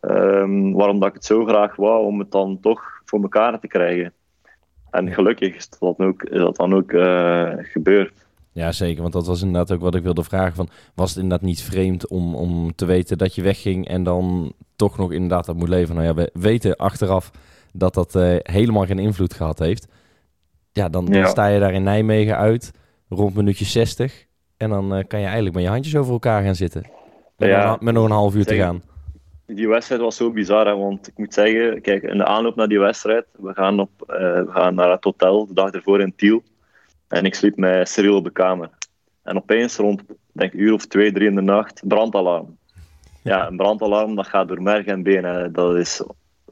Um, 0.00 0.72
waarom 0.72 0.98
dat 0.98 1.08
ik 1.08 1.14
het 1.14 1.24
zo 1.24 1.44
graag 1.44 1.76
wou, 1.76 2.06
om 2.06 2.18
het 2.18 2.30
dan 2.30 2.60
toch 2.60 3.02
voor 3.04 3.22
elkaar 3.22 3.60
te 3.60 3.66
krijgen. 3.66 4.12
En 4.90 5.12
gelukkig 5.12 5.54
is 5.54 5.68
dat, 5.68 5.98
ook, 5.98 6.22
is 6.22 6.38
dat 6.38 6.56
dan 6.56 6.74
ook 6.74 6.92
uh, 6.92 7.50
gebeurd. 7.58 8.26
Ja, 8.52 8.72
zeker. 8.72 9.02
Want 9.02 9.12
dat 9.12 9.26
was 9.26 9.42
inderdaad 9.42 9.72
ook 9.72 9.80
wat 9.80 9.94
ik 9.94 10.02
wilde 10.02 10.24
vragen. 10.24 10.54
Van, 10.54 10.68
was 10.94 11.08
het 11.08 11.22
inderdaad 11.22 11.46
niet 11.46 11.62
vreemd 11.62 12.08
om, 12.08 12.34
om 12.34 12.74
te 12.74 12.84
weten 12.84 13.18
dat 13.18 13.34
je 13.34 13.42
wegging 13.42 13.88
en 13.88 14.02
dan 14.02 14.52
toch 14.76 14.98
nog 14.98 15.12
inderdaad 15.12 15.46
dat 15.46 15.56
moet 15.56 15.68
leven? 15.68 15.94
Nou 15.94 16.06
ja, 16.06 16.14
we 16.14 16.30
weten 16.32 16.76
achteraf 16.76 17.30
dat 17.72 17.94
dat 17.94 18.14
uh, 18.14 18.36
helemaal 18.42 18.86
geen 18.86 18.98
invloed 18.98 19.34
gehad 19.34 19.58
heeft. 19.58 19.88
Ja, 20.72 20.88
dan, 20.88 21.04
dan 21.04 21.14
ja. 21.14 21.26
sta 21.26 21.46
je 21.46 21.60
daar 21.60 21.72
in 21.72 21.82
Nijmegen 21.82 22.36
uit, 22.36 22.70
rond 23.08 23.34
minuutje 23.34 23.64
60. 23.64 24.26
En 24.56 24.70
dan 24.70 24.96
uh, 24.96 25.04
kan 25.08 25.18
je 25.18 25.24
eigenlijk 25.24 25.54
met 25.54 25.64
je 25.64 25.70
handjes 25.70 25.96
over 25.96 26.12
elkaar 26.12 26.42
gaan 26.42 26.54
zitten. 26.54 26.86
Met, 27.36 27.48
ja, 27.48 27.66
nog, 27.66 27.80
met 27.80 27.94
nog 27.94 28.04
een 28.04 28.10
half 28.10 28.34
uur 28.34 28.44
te 28.44 28.56
gaan. 28.56 28.82
Die 29.46 29.68
wedstrijd 29.68 30.00
was 30.00 30.16
zo 30.16 30.30
bizar, 30.30 30.66
hè, 30.66 30.76
want 30.76 31.08
ik 31.08 31.18
moet 31.18 31.34
zeggen, 31.34 31.80
kijk, 31.80 32.02
in 32.02 32.18
de 32.18 32.24
aanloop 32.24 32.56
naar 32.56 32.68
die 32.68 32.78
wedstrijd, 32.78 33.24
we 33.32 33.54
gaan, 33.54 33.80
op, 33.80 33.90
uh, 34.00 34.16
we 34.16 34.50
gaan 34.50 34.74
naar 34.74 34.90
het 34.90 35.04
hotel 35.04 35.46
de 35.46 35.54
dag 35.54 35.70
ervoor 35.70 36.00
in 36.00 36.14
Tiel. 36.16 36.42
En 37.08 37.24
ik 37.24 37.34
sliep 37.34 37.56
met 37.56 37.88
Cyril 37.88 38.16
op 38.16 38.24
de 38.24 38.30
kamer. 38.30 38.70
En 39.22 39.36
opeens 39.36 39.76
rond, 39.76 40.02
denk 40.32 40.52
ik, 40.52 40.60
uur 40.60 40.72
of 40.72 40.86
twee, 40.86 41.12
drie 41.12 41.28
in 41.28 41.34
de 41.34 41.40
nacht, 41.40 41.82
brandalarm. 41.86 42.56
Ja, 43.22 43.46
een 43.46 43.56
brandalarm, 43.56 44.14
dat 44.14 44.26
gaat 44.26 44.48
door 44.48 44.62
merg 44.62 44.86
en 44.86 45.02
benen. 45.02 45.52
Dat 45.52 45.76
is 45.76 46.04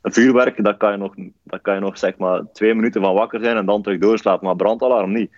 een 0.02 0.12
vuurwerk, 0.12 0.64
dat 0.64 0.76
kan 0.76 0.90
je 0.90 0.96
nog, 0.96 1.14
dat 1.42 1.60
kan 1.60 1.74
je 1.74 1.80
nog 1.80 1.98
zeg 1.98 2.16
maar 2.16 2.42
twee 2.52 2.74
minuten 2.74 3.02
van 3.02 3.14
wakker 3.14 3.40
zijn 3.40 3.56
en 3.56 3.66
dan 3.66 3.82
terug 3.82 3.98
doorslapen. 3.98 4.46
Maar 4.46 4.56
brandalarm 4.56 5.12
niet. 5.12 5.30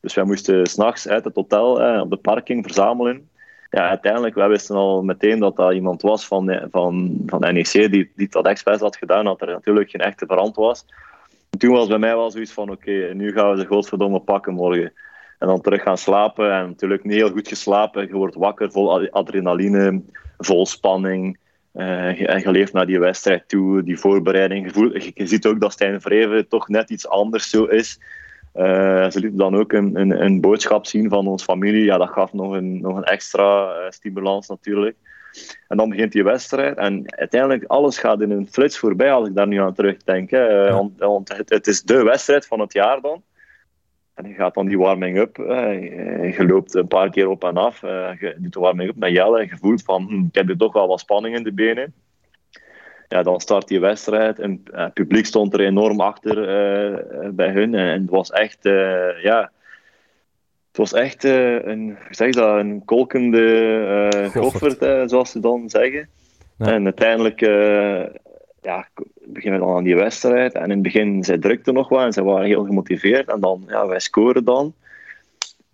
Dus 0.00 0.14
wij 0.14 0.24
moesten 0.24 0.66
s'nachts 0.66 1.08
uit 1.08 1.24
het 1.24 1.34
hotel 1.34 1.82
eh, 1.82 2.00
op 2.00 2.10
de 2.10 2.16
parking 2.16 2.64
verzamelen. 2.64 3.28
Ja, 3.70 3.88
uiteindelijk, 3.88 4.34
wij 4.34 4.48
wisten 4.48 4.76
al 4.76 5.02
meteen 5.02 5.38
dat 5.38 5.56
dat 5.56 5.72
iemand 5.72 6.02
was 6.02 6.26
van, 6.26 6.68
van, 6.70 7.22
van 7.26 7.40
NEC 7.40 7.72
die, 7.72 8.12
die 8.16 8.28
dat 8.28 8.46
expres 8.46 8.80
had 8.80 8.96
gedaan, 8.96 9.24
dat 9.24 9.40
er 9.40 9.46
natuurlijk 9.46 9.90
geen 9.90 10.00
echte 10.00 10.26
verant 10.26 10.56
was 10.56 10.84
toen 11.50 11.70
was 11.70 11.86
bij 11.86 11.98
mij 11.98 12.16
wel 12.16 12.30
zoiets 12.30 12.52
van: 12.52 12.70
oké, 12.70 13.10
nu 13.14 13.32
gaan 13.32 13.50
we 13.50 13.56
de 13.56 13.66
godverdomme 13.66 14.20
pakken 14.20 14.54
morgen. 14.54 14.92
En 15.38 15.46
dan 15.46 15.60
terug 15.60 15.82
gaan 15.82 15.98
slapen. 15.98 16.52
En 16.52 16.66
natuurlijk 16.66 17.04
niet 17.04 17.14
heel 17.14 17.30
goed 17.30 17.48
geslapen. 17.48 18.06
Je 18.06 18.12
wordt 18.12 18.34
wakker, 18.34 18.70
vol 18.70 19.08
adrenaline, 19.10 20.02
vol 20.38 20.66
spanning. 20.66 21.38
Uh, 21.74 22.30
en 22.30 22.40
je 22.40 22.50
leeft 22.50 22.72
naar 22.72 22.86
die 22.86 22.98
wedstrijd 22.98 23.48
toe, 23.48 23.82
die 23.82 23.98
voorbereiding. 23.98 24.66
Je, 24.66 24.72
voelt, 24.72 25.04
je, 25.04 25.10
je 25.14 25.26
ziet 25.26 25.46
ook 25.46 25.60
dat 25.60 25.72
Stijn 25.72 26.00
Vreven 26.00 26.48
toch 26.48 26.68
net 26.68 26.90
iets 26.90 27.08
anders 27.08 27.50
zo 27.50 27.64
is. 27.64 28.00
Uh, 28.58 29.10
ze 29.10 29.20
lieten 29.20 29.38
dan 29.38 29.56
ook 29.56 29.72
een, 29.72 30.00
een, 30.00 30.22
een, 30.22 30.40
boodschap 30.40 30.86
zien 30.86 31.08
van 31.08 31.26
onze 31.26 31.44
familie. 31.44 31.84
Ja, 31.84 31.98
dat 31.98 32.08
gaf 32.08 32.32
nog 32.32 32.52
een, 32.52 32.80
nog 32.80 32.96
een 32.96 33.04
extra 33.04 33.62
uh, 33.62 33.90
stimulans 33.90 34.48
natuurlijk. 34.48 34.96
En 35.68 35.76
dan 35.76 35.88
begint 35.88 36.12
die 36.12 36.24
wedstrijd. 36.24 36.76
En 36.76 37.16
uiteindelijk, 37.16 37.64
alles 37.64 37.98
gaat 37.98 38.20
in 38.20 38.30
een 38.30 38.48
flits 38.50 38.78
voorbij 38.78 39.12
als 39.12 39.28
ik 39.28 39.34
daar 39.34 39.46
nu 39.46 39.60
aan 39.60 39.74
terugdenk. 39.74 40.30
Hè. 40.30 40.44
Ja. 40.46 40.72
Want, 40.72 40.98
want 40.98 41.36
het, 41.36 41.50
het, 41.50 41.66
is 41.66 41.82
de 41.82 42.02
wedstrijd 42.02 42.46
van 42.46 42.60
het 42.60 42.72
jaar 42.72 43.00
dan. 43.00 43.22
En 44.14 44.28
je 44.28 44.34
gaat 44.34 44.54
dan 44.54 44.66
die 44.66 44.78
warming-up. 44.78 45.36
Je 45.36 46.44
loopt 46.48 46.74
een 46.74 46.88
paar 46.88 47.10
keer 47.10 47.28
op 47.28 47.44
en 47.44 47.56
af. 47.56 47.80
Je 47.80 48.34
doet 48.38 48.52
de 48.52 48.60
warming-up 48.60 48.96
met 48.96 49.12
Jelle. 49.12 49.40
Je 49.40 49.56
voelt 49.56 49.82
van, 49.82 50.06
hm, 50.06 50.24
ik 50.24 50.34
heb 50.34 50.46
hier 50.46 50.56
toch 50.56 50.72
wel 50.72 50.88
wat 50.88 51.00
spanning 51.00 51.36
in 51.36 51.42
de 51.42 51.52
benen. 51.52 51.94
Ja, 53.08 53.22
dan 53.22 53.40
start 53.40 53.68
die 53.68 53.80
wedstrijd. 53.80 54.38
En 54.38 54.62
het 54.70 54.92
publiek 54.92 55.26
stond 55.26 55.54
er 55.54 55.60
enorm 55.60 56.00
achter 56.00 56.38
uh, 56.38 57.28
bij 57.30 57.50
hun. 57.50 57.74
En 57.74 58.00
het 58.00 58.10
was 58.10 58.30
echt, 58.30 58.58
ja... 59.22 59.50
Het 60.68 60.90
was 60.90 61.00
echt 61.00 61.24
een, 61.24 61.96
zeg 62.10 62.32
dat, 62.32 62.58
een 62.58 62.82
kolkende 62.84 64.10
uh, 64.14 64.30
goffert, 64.42 65.10
zoals 65.10 65.30
ze 65.30 65.40
dan 65.40 65.70
zeggen. 65.70 66.08
Ja. 66.58 66.72
En 66.72 66.84
uiteindelijk 66.84 67.40
ja, 68.62 68.88
beginnen 69.24 69.60
we 69.60 69.66
dan 69.66 69.76
aan 69.76 69.84
die 69.84 69.96
wedstrijd. 69.96 70.52
En 70.52 70.64
in 70.64 70.70
het 70.70 70.82
begin, 70.82 71.24
zij 71.24 71.38
drukte 71.38 71.72
nog 71.72 71.88
wel 71.88 72.00
en 72.00 72.12
ze 72.12 72.22
waren 72.22 72.46
heel 72.46 72.64
gemotiveerd. 72.64 73.30
En 73.30 73.40
dan, 73.40 73.64
ja, 73.66 73.86
wij 73.86 74.00
scoren 74.00 74.44
dan. 74.44 74.74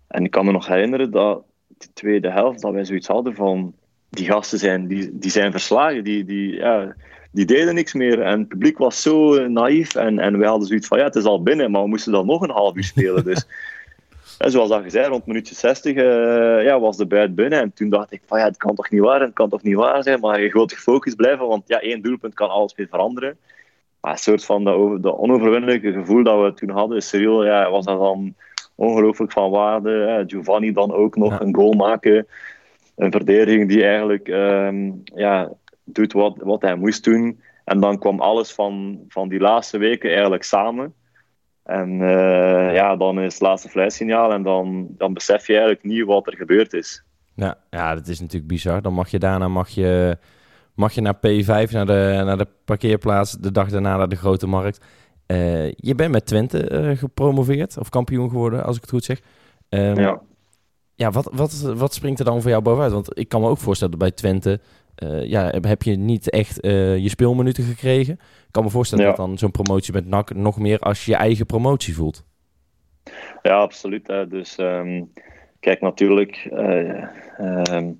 En 0.07 0.23
ik 0.23 0.31
kan 0.31 0.45
me 0.45 0.51
nog 0.51 0.67
herinneren 0.67 1.11
dat 1.11 1.43
de 1.77 1.87
tweede 1.93 2.31
helft, 2.31 2.61
dat 2.61 2.73
wij 2.73 2.85
zoiets 2.85 3.07
hadden 3.07 3.35
van... 3.35 3.73
Die 4.09 4.25
gasten 4.25 4.59
zijn, 4.59 4.87
die, 4.87 5.09
die 5.13 5.31
zijn 5.31 5.51
verslagen, 5.51 6.03
die, 6.03 6.25
die, 6.25 6.55
ja, 6.55 6.95
die 7.35 7.45
deden 7.45 7.75
niks 7.75 7.93
meer. 7.93 8.21
En 8.21 8.39
het 8.39 8.47
publiek 8.47 8.77
was 8.77 9.01
zo 9.01 9.47
naïef. 9.47 9.95
En, 9.95 10.19
en 10.19 10.37
wij 10.37 10.47
hadden 10.47 10.67
zoiets 10.67 10.87
van, 10.87 10.97
ja, 10.97 11.03
het 11.03 11.15
is 11.15 11.25
al 11.25 11.43
binnen, 11.43 11.71
maar 11.71 11.81
we 11.81 11.87
moesten 11.87 12.11
dan 12.11 12.25
nog 12.25 12.41
een 12.41 12.49
half 12.49 12.75
uur 12.75 12.83
spelen. 12.83 13.23
Dus... 13.23 13.47
En 14.37 14.51
zoals 14.51 14.69
dat 14.69 14.83
gezegd, 14.83 15.07
rond 15.07 15.25
minuutje 15.25 15.55
60 15.55 15.95
uh, 15.95 16.63
ja, 16.63 16.79
was 16.79 16.97
de 16.97 17.05
buit 17.05 17.35
binnen. 17.35 17.59
En 17.59 17.73
toen 17.73 17.89
dacht 17.89 18.11
ik 18.11 18.21
van 18.25 18.39
ja, 18.39 18.45
het 18.45 18.57
kan 18.57 18.75
toch 18.75 18.89
niet 18.89 19.01
waar 19.01 19.21
het 19.21 19.33
kan 19.33 19.49
toch 19.49 19.63
niet 19.63 19.75
waar 19.75 20.03
zijn. 20.03 20.19
Maar 20.19 20.41
je 20.41 20.51
wilt 20.51 20.73
gefocust 20.73 21.15
blijven, 21.15 21.47
want 21.47 21.63
ja, 21.67 21.79
één 21.79 22.01
doelpunt 22.01 22.33
kan 22.33 22.49
alles 22.49 22.75
weer 22.75 22.87
veranderen. 22.87 23.37
Maar 24.01 24.11
een 24.11 24.17
soort 24.17 24.45
van 24.45 24.63
de, 24.63 24.97
de 25.01 25.17
onoverwinnelijke 25.17 25.91
gevoel 25.91 26.23
dat 26.23 26.41
we 26.41 26.53
toen 26.53 26.69
hadden, 26.69 27.01
Cyril, 27.01 27.45
ja, 27.45 27.69
was 27.69 27.85
dat 27.85 27.99
dan 27.99 28.35
ongelooflijk 28.75 29.31
van 29.31 29.49
waarde. 29.49 29.91
Hè. 29.91 30.23
Giovanni 30.27 30.71
dan 30.71 30.93
ook 30.93 31.15
nog 31.15 31.31
ja. 31.31 31.41
een 31.41 31.55
goal 31.55 31.73
maken. 31.73 32.27
Een 32.95 33.11
verdediging 33.11 33.67
die 33.67 33.85
eigenlijk 33.85 34.27
um, 34.27 35.01
ja, 35.03 35.51
doet 35.85 36.13
wat, 36.13 36.35
wat 36.37 36.61
hij 36.61 36.75
moest 36.75 37.03
doen. 37.03 37.39
En 37.63 37.79
dan 37.79 37.99
kwam 37.99 38.19
alles 38.19 38.53
van, 38.53 38.99
van 39.07 39.29
die 39.29 39.39
laatste 39.39 39.77
weken 39.77 40.11
eigenlijk 40.11 40.43
samen. 40.43 40.93
En 41.63 41.97
ja, 42.73 42.95
dan 42.95 43.19
is 43.19 43.33
het 43.33 43.41
laatste 43.41 43.69
fluitsignaal 43.69 44.33
en 44.33 44.43
dan, 44.43 44.87
dan 44.97 45.13
besef 45.13 45.47
je 45.47 45.53
eigenlijk 45.53 45.83
niet 45.83 46.05
wat 46.05 46.27
er 46.27 46.35
gebeurd 46.35 46.73
is. 46.73 47.03
Ja, 47.35 47.57
ja, 47.69 47.95
dat 47.95 48.07
is 48.07 48.19
natuurlijk 48.19 48.47
bizar. 48.47 48.81
Dan 48.81 48.93
mag 48.93 49.09
je 49.09 49.19
daarna 49.19 49.47
mag 49.47 49.69
je, 49.69 50.17
mag 50.75 50.93
je 50.93 51.01
naar 51.01 51.15
P5, 51.15 51.71
naar 51.71 51.85
de, 51.85 52.21
naar 52.25 52.37
de 52.37 52.47
parkeerplaats, 52.65 53.31
de 53.31 53.51
dag 53.51 53.69
daarna 53.69 53.97
naar 53.97 54.09
de 54.09 54.15
Grote 54.15 54.47
Markt. 54.47 54.85
Uh, 55.27 55.71
je 55.71 55.95
bent 55.95 56.11
met 56.11 56.25
Twente 56.25 56.71
uh, 56.71 56.97
gepromoveerd, 56.97 57.77
of 57.77 57.89
kampioen 57.89 58.29
geworden, 58.29 58.63
als 58.63 58.75
ik 58.75 58.81
het 58.81 58.91
goed 58.91 59.03
zeg. 59.03 59.21
Um, 59.69 59.99
ja. 59.99 60.21
Ja, 60.95 61.11
wat, 61.11 61.29
wat, 61.31 61.61
wat 61.61 61.93
springt 61.93 62.19
er 62.19 62.25
dan 62.25 62.41
voor 62.41 62.49
jou 62.49 62.63
bovenuit? 62.63 62.91
Want 62.91 63.19
ik 63.19 63.29
kan 63.29 63.41
me 63.41 63.47
ook 63.47 63.57
voorstellen 63.57 63.99
dat 63.99 64.07
bij 64.07 64.17
Twente... 64.17 64.59
Uh, 65.03 65.25
ja, 65.25 65.53
heb 65.61 65.81
je 65.81 65.95
niet 65.95 66.29
echt 66.29 66.57
je 66.61 67.09
speelminuten 67.09 67.63
gekregen. 67.63 68.13
Ik 68.13 68.51
kan 68.51 68.63
me 68.63 68.69
voorstellen 68.69 69.05
dat 69.05 69.15
dan 69.15 69.37
zo'n 69.37 69.51
promotie 69.51 69.93
met 69.93 70.05
NAC 70.05 70.33
nog 70.33 70.59
meer 70.59 70.79
als 70.79 71.05
je 71.05 71.15
eigen 71.15 71.45
promotie 71.45 71.95
voelt. 71.95 72.25
Ja, 73.41 73.57
absoluut. 73.57 74.07
Hè. 74.07 74.27
Dus 74.27 74.57
um, 74.57 75.11
kijk, 75.59 75.81
natuurlijk 75.81 76.49
Ehm, 77.37 77.91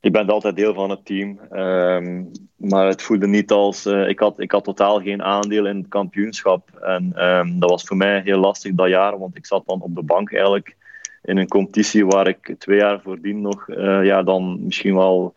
je 0.00 0.10
bent 0.10 0.30
altijd 0.30 0.56
deel 0.56 0.74
van 0.74 0.90
het 0.90 1.04
team. 1.04 1.38
Ehm, 1.50 2.24
maar 2.56 2.86
het 2.86 3.02
voelde 3.02 3.26
niet 3.26 3.50
als. 3.50 3.86
Uh, 3.86 4.08
ik, 4.08 4.18
had, 4.18 4.40
ik 4.40 4.50
had 4.50 4.64
totaal 4.64 5.00
geen 5.00 5.22
aandeel 5.22 5.66
in 5.66 5.76
het 5.76 5.88
kampioenschap. 5.88 6.70
En 6.80 7.12
ehm, 7.14 7.58
dat 7.58 7.70
was 7.70 7.84
voor 7.84 7.96
mij 7.96 8.20
heel 8.24 8.38
lastig 8.38 8.74
dat 8.74 8.88
jaar, 8.88 9.18
want 9.18 9.36
ik 9.36 9.46
zat 9.46 9.66
dan 9.66 9.80
op 9.80 9.94
de 9.94 10.02
bank 10.02 10.32
eigenlijk 10.32 10.76
in 11.22 11.36
een 11.36 11.48
competitie 11.48 12.06
waar 12.06 12.28
ik 12.28 12.54
twee 12.58 12.78
jaar 12.78 13.00
voordien 13.00 13.40
nog. 13.40 13.68
Uh, 13.68 14.04
ja, 14.04 14.22
dan 14.22 14.64
misschien 14.64 14.94
wel 14.94 15.34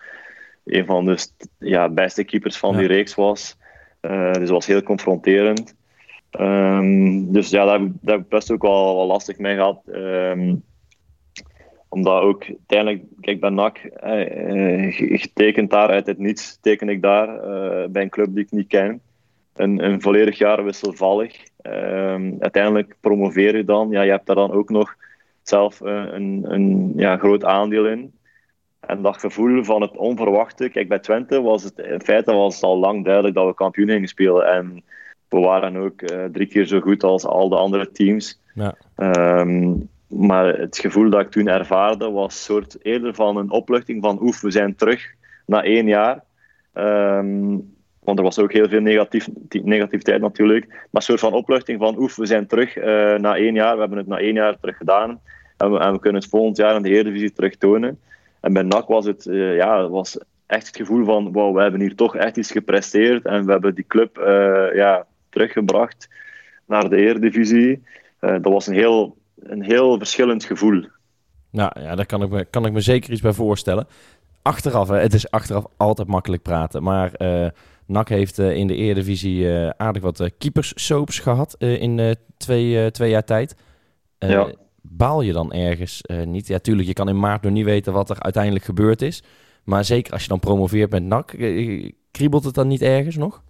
een 0.72 0.86
van 0.86 1.06
de 1.06 1.28
ja, 1.60 1.90
beste 1.90 2.24
keepers 2.24 2.58
van 2.58 2.78
die 2.78 2.88
reeks 2.88 3.16
was. 3.16 3.58
Uh, 4.02 4.34
dus 4.34 4.50
was 4.50 4.66
heel 4.66 4.84
confronterend. 4.84 5.76
dus 7.34 7.50
ja, 7.50 7.66
daar 7.66 7.80
heb, 7.80 7.88
ik, 7.88 7.94
daar 8.02 8.16
heb 8.16 8.24
ik 8.24 8.30
best 8.30 8.52
ook 8.52 8.62
wel, 8.62 8.96
wel 8.96 9.08
lastig 9.08 9.38
mee 9.38 9.56
gehad 9.56 9.84
omdat 11.92 12.22
ook 12.22 12.46
uiteindelijk, 12.46 13.04
kijk, 13.20 13.40
bij 13.40 13.50
NAC, 13.50 13.78
eh, 13.78 14.94
getekend 15.20 15.70
daar 15.70 15.90
uit 15.90 16.06
het 16.06 16.18
niets, 16.18 16.58
teken 16.62 16.90
ik 16.90 17.02
daar 17.02 17.40
eh, 17.40 17.90
bij 17.90 18.02
een 18.02 18.10
club 18.10 18.28
die 18.34 18.44
ik 18.44 18.52
niet 18.52 18.68
ken. 18.68 19.02
Een, 19.54 19.84
een 19.84 20.02
volledig 20.02 20.38
jaar 20.38 20.64
wisselvallig. 20.64 21.44
Uh, 21.64 22.32
uiteindelijk 22.40 22.96
promoveer 23.00 23.58
je 23.58 23.64
dan. 23.64 23.90
Ja, 23.90 24.02
je 24.02 24.12
hebt 24.12 24.26
daar 24.26 24.36
dan 24.36 24.52
ook 24.52 24.70
nog 24.70 24.96
zelf 25.44 25.80
een, 25.80 26.46
een 26.48 26.94
ja, 26.96 27.18
groot 27.18 27.44
aandeel 27.46 27.88
in. 27.88 28.14
En 28.82 29.02
dat 29.02 29.20
gevoel 29.20 29.63
van 29.63 29.82
het 29.82 29.98
onverwachte. 29.98 30.70
Kijk, 30.70 30.88
bij 30.88 31.00
Twente 31.00 31.41
was 31.41 31.63
het 31.63 31.78
in 31.78 32.02
feite 32.02 32.34
was 32.34 32.56
het 32.56 32.63
al 32.63 32.78
lang 32.78 33.06
duidelijk 33.06 33.36
dat 33.36 33.46
we 33.46 33.54
kampioen 33.54 33.89
gingen 33.89 34.08
spelen. 34.08 34.46
En 34.46 34.84
we 35.30 35.39
waren 35.39 35.76
ook 35.76 36.02
uh, 36.02 36.26
drie 36.26 36.48
keer 36.48 36.65
zo 36.65 36.80
goed 36.80 37.04
als 37.04 37.26
al 37.26 37.50
de 37.50 37.56
andere 37.56 37.91
teams. 37.91 38.39
Ja. 38.54 38.76
Um, 39.39 39.89
maar 40.08 40.46
het 40.46 40.78
gevoel 40.78 41.10
dat 41.10 41.22
ik 41.22 41.32
toen 41.32 41.48
ervaarde 41.48 42.12
was 42.12 42.44
soort 42.44 42.78
eerder 42.82 43.13
van 43.13 43.38
een 43.38 43.52
opluchting 43.52 44.04
van 44.04 44.22
oef, 44.22 44.41
we 44.41 44.52
zijn 44.52 44.76
terug 44.76 45.13
na 45.46 45.63
één 45.63 45.88
jaar. 45.88 46.24
Um, 46.74 47.74
want 48.00 48.17
er 48.17 48.24
was 48.24 48.39
ook 48.39 48.54
heel 48.54 48.70
veel 48.70 48.82
negatief, 48.82 49.28
negativiteit 49.50 50.22
natuurlijk. 50.22 50.67
Maar 50.67 50.88
een 50.91 51.02
soort 51.02 51.20
van 51.20 51.34
opluchting 51.34 51.80
van 51.80 51.98
oef, 51.98 52.15
we 52.15 52.26
zijn 52.26 52.48
terug 52.48 52.78
uh, 52.78 52.84
na 53.15 53.36
één 53.36 53.54
jaar. 53.54 53.74
We 53.74 53.80
hebben 53.80 53.98
het 53.98 54.08
na 54.08 54.17
één 54.17 54.34
jaar 54.34 54.60
terug 54.60 54.78
gedaan. 54.78 55.22
En 55.58 55.72
we, 55.72 55.80
en 55.80 55.91
we 55.91 56.00
kunnen 56.00 56.22
het 56.22 56.30
volgend 56.30 56.58
jaar 56.58 56.76
in 56.76 56.82
de 56.82 56.89
Eredivisie 56.89 57.34
terug 57.34 57.56
tonen. 57.56 58.00
En 58.42 58.54
bij 58.54 58.64
NAC 58.64 58.88
was 58.88 59.06
het, 59.06 59.26
uh, 59.26 59.56
ja, 59.56 59.90
was 59.90 60.18
echt 60.46 60.68
het 60.68 60.76
gevoel 60.76 61.06
van 61.06 61.32
wow, 61.32 61.56
we 61.56 61.62
hebben 61.62 61.80
hier 61.80 61.96
toch 61.96 62.16
echt 62.16 62.38
iets 62.38 62.52
gepresteerd. 62.52 63.26
En 63.26 63.46
we 63.46 63.52
hebben 63.52 63.76
die 63.76 63.88
club 63.88 64.18
uh, 64.18 64.76
ja, 64.76 65.06
teruggebracht 65.30 66.10
naar 66.66 66.90
de 66.90 66.96
Eredivisie. 66.96 67.84
dat 68.20 68.44
was 68.44 68.68
een 68.68 68.74
heel 68.74 69.20
een 69.40 69.64
heel 69.64 69.98
verschillend 69.98 70.44
gevoel. 70.44 70.86
Nou 71.50 71.82
ja, 71.82 71.96
daar 71.96 72.06
kan 72.06 72.24
ik 72.24 72.30
me, 72.30 72.46
kan 72.46 72.66
ik 72.66 72.72
me 72.72 72.82
zeker 72.82 73.12
iets 73.12 73.22
bij 73.22 73.34
voorstellen. 73.34 73.88
Achteraf, 74.42 74.88
hè, 74.88 74.98
het 74.98 75.14
is 75.14 75.32
achteraf 75.32 75.66
altijd 75.78 76.08
makkelijk 76.08 76.42
praten. 76.42 76.84
Maar 76.84 77.12
NAC 77.86 78.10
heeft 78.10 78.38
in 78.38 78.68
de 78.68 78.76
Eredivisie 78.76 79.48
aardig 79.78 80.02
wat 80.02 80.20
uh, 80.20 80.28
keepers-soaps 80.38 81.20
gehad 81.20 81.56
in 81.58 82.16
twee, 82.38 82.92
twee 82.92 83.10
jaar 83.10 83.24
tijd. 83.24 83.56
Ja. 84.18 84.52
Baal 84.82 85.22
je 85.22 85.34
dan 85.34 85.54
ergens 85.54 86.02
niet? 86.26 86.48
Ja, 86.48 86.60
tuurlijk, 86.60 86.88
je 86.88 86.94
kan 86.94 87.10
in 87.10 87.20
maart 87.20 87.41
nog 87.41 87.52
niet 87.52 87.65
weten 87.65 87.94
wat 87.94 88.10
er 88.10 88.20
uiteindelijk 88.20 88.65
gebeurd 88.65 89.02
is. 89.02 89.24
Maar 89.63 89.86
zeker 89.86 90.13
als 90.13 90.22
je 90.22 90.28
dan 90.28 90.39
promoveert 90.39 90.91
met 90.91 91.04
NAC, 91.04 91.36
kriebelt 92.12 92.44
het 92.44 92.54
dan 92.54 92.67
niet 92.67 92.82
ergens 92.82 93.15
nog? 93.15 93.41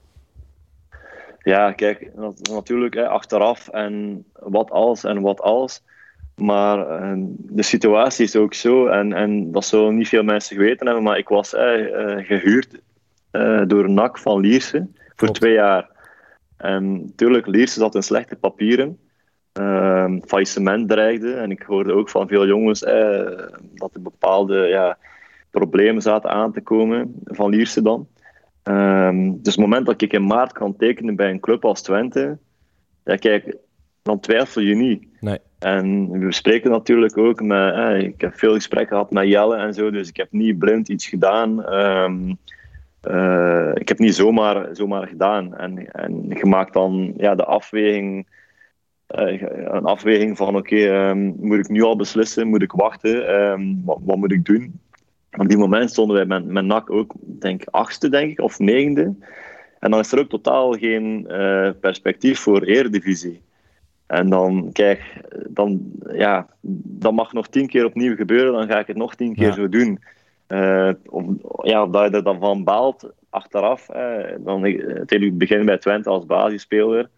Ja, 1.44 1.72
kijk, 1.72 2.12
natuurlijk 2.52 2.94
hè, 2.94 3.08
achteraf 3.08 3.68
en 3.68 4.26
wat 4.34 4.72
als 4.72 5.04
en 5.04 5.22
wat 5.22 5.42
als. 5.42 5.84
Maar 6.36 7.02
uh, 7.02 7.24
de 7.38 7.64
situatie 7.64 8.26
is 8.26 8.36
ook 8.36 8.54
zo, 8.54 8.88
en, 8.88 9.14
en 9.14 9.52
dat 9.52 9.66
zullen 9.66 9.98
niet 9.98 10.08
veel 10.08 10.24
mensen 10.24 10.56
geweten 10.56 10.86
hebben, 10.86 11.04
maar 11.04 11.18
ik 11.18 11.28
was 11.28 11.54
uh, 11.54 11.62
gehuurd 12.18 12.82
door 13.68 13.90
NAC 13.90 14.18
van 14.18 14.40
Lierse 14.40 14.88
voor 15.16 15.32
twee 15.32 15.54
jaar. 15.54 15.90
En 16.58 17.02
natuurlijk, 17.06 17.48
Lierse 17.48 17.80
zat 17.80 17.96
in 17.96 18.04
slechte 18.04 18.36
papieren. 18.36 18.98
Uh, 19.60 20.16
faillissement 20.26 20.90
dreigde. 20.90 21.34
En 21.34 21.52
ik 21.52 21.62
hoorde 21.62 21.94
ook 21.94 22.10
van 22.10 22.28
veel 22.28 22.48
jongens 22.48 22.80
dat 23.74 23.94
er 23.94 24.02
bepaalde 24.02 24.68
ja, 24.68 24.98
problemen 25.50 26.02
zaten 26.02 26.30
aan 26.30 26.52
te 26.52 26.62
komen 26.62 27.14
van 27.24 27.50
Lierse 27.50 27.82
dan. 27.82 28.08
Um, 28.64 29.42
dus 29.42 29.56
het 29.56 29.64
moment 29.64 29.86
dat 29.86 30.02
ik 30.02 30.14
in 30.14 30.26
maart 30.26 30.52
kan 30.52 30.76
tekenen 30.76 31.16
bij 31.16 31.30
een 31.30 31.40
club 31.40 31.66
als 31.66 31.82
Twente, 31.82 32.38
ja, 33.04 33.16
kijk, 33.16 33.56
dan 34.02 34.20
twijfel 34.20 34.62
je 34.62 34.76
niet. 34.76 35.08
Nee. 35.20 35.40
En 35.60 36.10
we 36.20 36.34
spreken 36.34 36.72
natuurlijk 36.72 37.18
ook 37.18 37.42
met, 37.42 37.74
eh, 37.74 38.00
ik 38.00 38.22
heb 38.22 38.38
veel 38.38 38.54
gesprekken 38.54 38.96
gehad 38.96 39.12
met 39.12 39.28
Jelle 39.28 39.56
en 39.56 39.74
zo, 39.74 39.92
dus 39.92 40.10
ik 40.10 40.18
heb 40.18 40.32
niet 40.32 40.60
blind 40.60 40.90
iets 40.90 41.08
gedaan. 41.08 41.74
Um, 41.74 42.38
uh, 43.08 43.72
ik 43.74 43.88
heb 43.88 44.00
niet 44.00 44.16
zomaar, 44.16 44.76
zomaar 44.76 45.08
gedaan. 45.08 45.56
En, 45.56 45.92
en 45.92 46.26
je 46.28 46.46
maakt 46.46 46.74
dan 46.74 47.14
ja, 47.18 47.36
de 47.36 47.46
afweging, 47.46 48.28
een 49.12 49.86
afweging 49.86 50.38
van 50.38 50.56
oké, 50.56 50.58
okay, 50.58 51.10
um, 51.10 51.36
moet 51.40 51.58
ik 51.58 51.70
nu 51.70 51.82
al 51.82 51.96
beslissen, 51.96 52.48
moet 52.48 52.62
ik 52.62 52.72
wachten, 52.72 53.42
um, 53.42 53.82
wat, 53.86 54.00
wat 54.02 54.18
moet 54.18 54.32
ik 54.32 54.46
doen? 54.46 54.80
Op 55.38 55.48
die 55.48 55.58
moment 55.58 55.90
stonden 55.90 56.16
wij 56.16 56.26
met, 56.26 56.46
met 56.46 56.66
NAC 56.66 56.90
ook, 56.90 57.14
denk 57.22 57.64
achtste, 57.66 58.10
denk 58.10 58.32
ik, 58.32 58.42
of 58.42 58.60
negende. 58.60 59.14
En 59.80 59.92
dan 59.92 60.00
is 60.00 60.12
er 60.12 60.20
ook 60.20 60.30
totaal 60.30 60.72
geen 60.72 61.28
uh, 61.30 61.70
perspectief 61.80 62.40
voor 62.40 62.64
Eredivisie. 62.64 63.42
En 64.08 64.30
dan, 64.30 64.70
kijk, 64.72 65.02
dan, 65.48 65.82
ja, 66.14 66.48
dat 66.84 67.14
mag 67.14 67.34
nog 67.34 67.48
tien 67.48 67.68
keer 67.68 67.86
opnieuw 67.86 68.16
gebeuren, 68.16 68.54
dan 68.54 68.68
ga 68.68 68.80
ik 68.80 68.88
het 68.88 68.98
nog 68.98 69.16
tien 69.16 69.36
keer 69.36 69.54
zo 69.54 69.70
doen. 69.70 70.00
Uh, 70.48 70.90
of, 71.06 71.26
ja, 71.64 71.86
dat 71.86 72.10
je 72.10 72.18
er 72.18 72.24
dan 72.24 72.40
van 72.40 72.64
baalt 72.64 73.12
achteraf. 73.30 73.90
Eh, 73.90 74.36
dan, 74.40 74.64
het 75.06 75.38
begin 75.38 75.66
bij 75.66 75.78
Twente 75.78 76.10
als 76.10 76.26
basisspeler. 76.26 77.10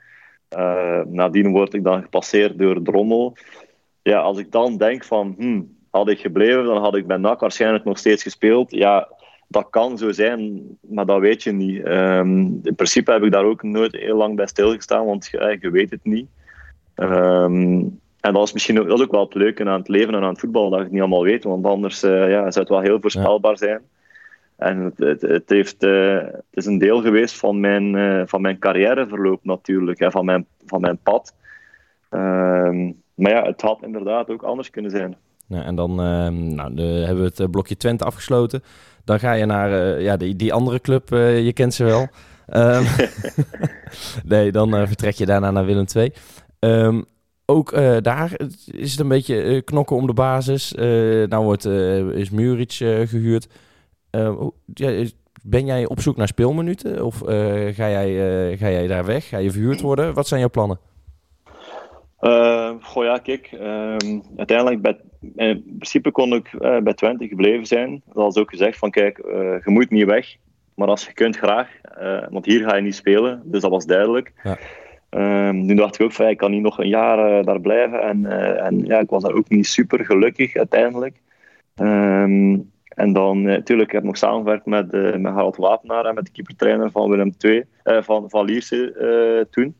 Uh, 0.57 1.01
nadien 1.05 1.51
word 1.51 1.73
ik 1.73 1.83
dan 1.83 2.01
gepasseerd 2.01 2.57
door 2.57 2.81
Drommel. 2.81 3.37
Ja, 4.01 4.19
als 4.19 4.37
ik 4.37 4.51
dan 4.51 4.77
denk 4.77 5.03
van, 5.03 5.35
hmm, 5.37 5.77
had 5.89 6.09
ik 6.09 6.19
gebleven, 6.19 6.65
dan 6.65 6.81
had 6.81 6.95
ik 6.95 7.07
bij 7.07 7.17
NAC 7.17 7.39
waarschijnlijk 7.39 7.83
nog 7.83 7.97
steeds 7.97 8.23
gespeeld. 8.23 8.71
Ja, 8.71 9.07
dat 9.47 9.69
kan 9.69 9.97
zo 9.97 10.11
zijn, 10.11 10.61
maar 10.81 11.05
dat 11.05 11.19
weet 11.19 11.43
je 11.43 11.51
niet. 11.51 11.87
Um, 11.87 12.59
in 12.63 12.75
principe 12.75 13.11
heb 13.11 13.23
ik 13.23 13.31
daar 13.31 13.45
ook 13.45 13.63
nooit 13.63 13.95
heel 13.95 14.17
lang 14.17 14.35
bij 14.35 14.47
stilgestaan, 14.47 15.05
want 15.05 15.27
je, 15.59 15.69
weet 15.71 15.89
het 15.89 16.03
niet. 16.03 16.27
Um, 16.95 17.99
en 18.19 18.33
dat 18.33 18.43
is 18.43 18.53
misschien 18.53 18.79
ook, 18.79 19.11
wel 19.11 19.23
het 19.23 19.33
leuke 19.33 19.65
aan 19.65 19.79
het 19.79 19.87
leven 19.87 20.15
en 20.15 20.23
aan 20.23 20.29
het 20.29 20.39
voetbal, 20.39 20.69
dat 20.69 20.77
je 20.77 20.83
het 20.83 20.93
niet 20.93 21.01
allemaal 21.01 21.23
weet, 21.23 21.43
want 21.43 21.65
anders 21.65 22.03
uh, 22.03 22.29
ja, 22.29 22.51
zou 22.51 22.59
het 22.59 22.69
wel 22.69 22.81
heel 22.81 23.01
voorspelbaar 23.01 23.57
zijn. 23.57 23.81
En 24.57 24.93
het, 24.97 25.21
het, 25.21 25.49
heeft, 25.49 25.83
uh, 25.83 26.17
het 26.17 26.43
is 26.51 26.65
een 26.65 26.77
deel 26.77 27.01
geweest 27.01 27.37
van 27.37 27.59
mijn, 27.59 27.93
uh, 27.93 28.21
van 28.25 28.41
mijn 28.41 28.59
carrièreverloop 28.59 29.43
natuurlijk, 29.43 29.99
hè, 29.99 30.11
van, 30.11 30.25
mijn, 30.25 30.45
van 30.65 30.81
mijn 30.81 30.97
pad. 31.03 31.35
Um, 32.09 33.01
maar 33.15 33.31
ja, 33.31 33.43
het 33.43 33.61
had 33.61 33.83
inderdaad 33.83 34.29
ook 34.29 34.43
anders 34.43 34.69
kunnen 34.69 34.91
zijn. 34.91 35.15
Ja, 35.47 35.63
en 35.63 35.75
dan 35.75 35.91
uh, 35.91 36.27
nou, 36.27 36.81
hebben 36.81 37.17
we 37.17 37.29
het 37.29 37.39
eh, 37.39 37.49
blokje 37.49 37.77
Twente 37.77 38.03
afgesloten. 38.03 38.63
Dan 39.03 39.19
ga 39.19 39.33
je 39.33 39.45
naar 39.45 39.71
uh, 39.71 40.01
ja, 40.01 40.17
die, 40.17 40.35
die 40.35 40.53
andere 40.53 40.79
club, 40.79 41.11
uh, 41.11 41.45
je 41.45 41.53
kent 41.53 41.73
ze 41.73 41.83
wel. 41.83 42.07
Um, 42.53 42.85
nee, 44.33 44.51
dan 44.51 44.87
vertrek 44.87 45.13
je 45.13 45.25
daarna 45.25 45.51
naar 45.51 45.65
Willem 45.65 45.85
II. 45.95 46.13
Ook 47.45 47.71
daar 48.01 48.39
is 48.65 48.91
het 48.91 48.99
een 48.99 49.07
beetje 49.07 49.61
knokken 49.61 49.95
om 49.95 50.07
de 50.07 50.13
basis. 50.13 50.71
nou 51.27 51.43
wordt, 51.43 51.65
is 52.15 52.29
Muric 52.29 52.71
gehuurd. 53.05 53.47
Ja, 54.73 55.05
ben 55.43 55.65
jij 55.65 55.85
op 55.87 55.99
zoek 55.99 56.15
naar 56.15 56.27
speelminuten? 56.27 57.05
Of 57.05 57.17
ga, 57.71 57.89
jij, 57.89 58.57
ga 58.57 58.69
jij 58.69 58.87
daar 58.87 59.05
weg? 59.05 59.27
Ga 59.27 59.37
je 59.37 59.51
verhuurd 59.51 59.81
worden? 59.81 60.13
Wat 60.13 60.27
zijn 60.27 60.39
jouw 60.39 60.49
plannen? 60.49 60.79
Goh 62.81 63.03
ja, 63.03 63.17
kijk. 63.17 63.51
Uh, 63.51 63.95
uiteindelijk, 64.37 64.81
bij, 64.81 64.97
in 65.35 65.63
principe 65.63 66.11
kon 66.11 66.33
ik 66.33 66.49
bij 66.83 66.93
Twente 66.93 67.27
gebleven 67.27 67.65
zijn. 67.65 68.01
Dat 68.05 68.23
was 68.23 68.37
ook 68.37 68.49
gezegd 68.49 68.77
van, 68.77 68.91
kijk, 68.91 69.17
je 69.65 69.69
moet 69.69 69.89
niet 69.89 70.05
weg. 70.05 70.35
maar 70.75 70.87
als 70.87 71.05
je 71.05 71.13
kunt, 71.13 71.37
graag. 71.37 71.69
want 72.29 72.45
hier 72.45 72.69
ga 72.69 72.75
je 72.75 72.81
niet 72.81 72.95
spelen, 72.95 73.41
dus 73.45 73.61
dat 73.61 73.71
was 73.71 73.85
duidelijk. 73.85 74.33
Ja. 74.43 74.57
Um, 75.47 75.67
toen 75.67 75.75
dacht 75.75 75.95
ik 75.95 76.05
ook 76.05 76.11
van, 76.11 76.27
ik 76.27 76.37
kan 76.37 76.51
niet 76.51 76.61
nog 76.61 76.79
een 76.79 76.87
jaar 76.87 77.43
daar 77.43 77.61
blijven. 77.61 78.01
En, 78.01 78.25
en 78.59 78.85
ja, 78.85 78.99
ik 78.99 79.09
was 79.09 79.23
daar 79.23 79.33
ook 79.33 79.49
niet 79.49 79.67
super 79.67 80.05
gelukkig 80.05 80.55
uiteindelijk. 80.55 81.21
Um, 81.75 82.71
en 82.95 83.13
dan 83.13 83.41
natuurlijk 83.41 83.91
heb 83.91 84.01
ik 84.01 84.07
nog 84.07 84.17
samengewerkt 84.17 84.65
met, 84.65 84.91
met 84.91 85.33
Harald 85.33 85.55
Wapenaar 85.55 86.05
en 86.05 86.15
met 86.15 86.25
de 86.25 86.31
keepertrainer 86.31 86.91
van 86.91 87.09
Willem 87.09 87.33
II, 87.39 87.63
van, 87.83 88.29
van 88.29 88.45
Lierse 88.45 89.47
toen, 89.51 89.75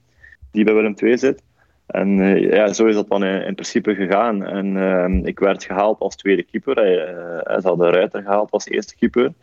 die 0.52 0.64
bij 0.64 0.74
Willem 0.74 0.94
II 0.98 1.18
zit. 1.18 1.44
En 1.86 2.40
ja, 2.40 2.74
zo 2.74 2.86
is 2.86 2.96
dat 2.96 3.10
dan 3.10 3.24
in, 3.24 3.46
in 3.46 3.54
principe 3.54 3.96
gegaan. 3.96 4.46
En 4.46 4.76
uh, 4.76 5.26
ik 5.26 5.40
werd 5.40 5.64
gehaald 5.64 6.00
als 6.00 6.16
tweede 6.16 6.44
keeper. 6.44 6.76
Hij, 6.76 7.14
uh, 7.14 7.60
ze 7.60 7.68
hadden 7.68 7.92
Ruiter 7.92 8.22
gehaald 8.22 8.52
als 8.52 8.68
eerste 8.68 8.96
keeper. 8.96 9.34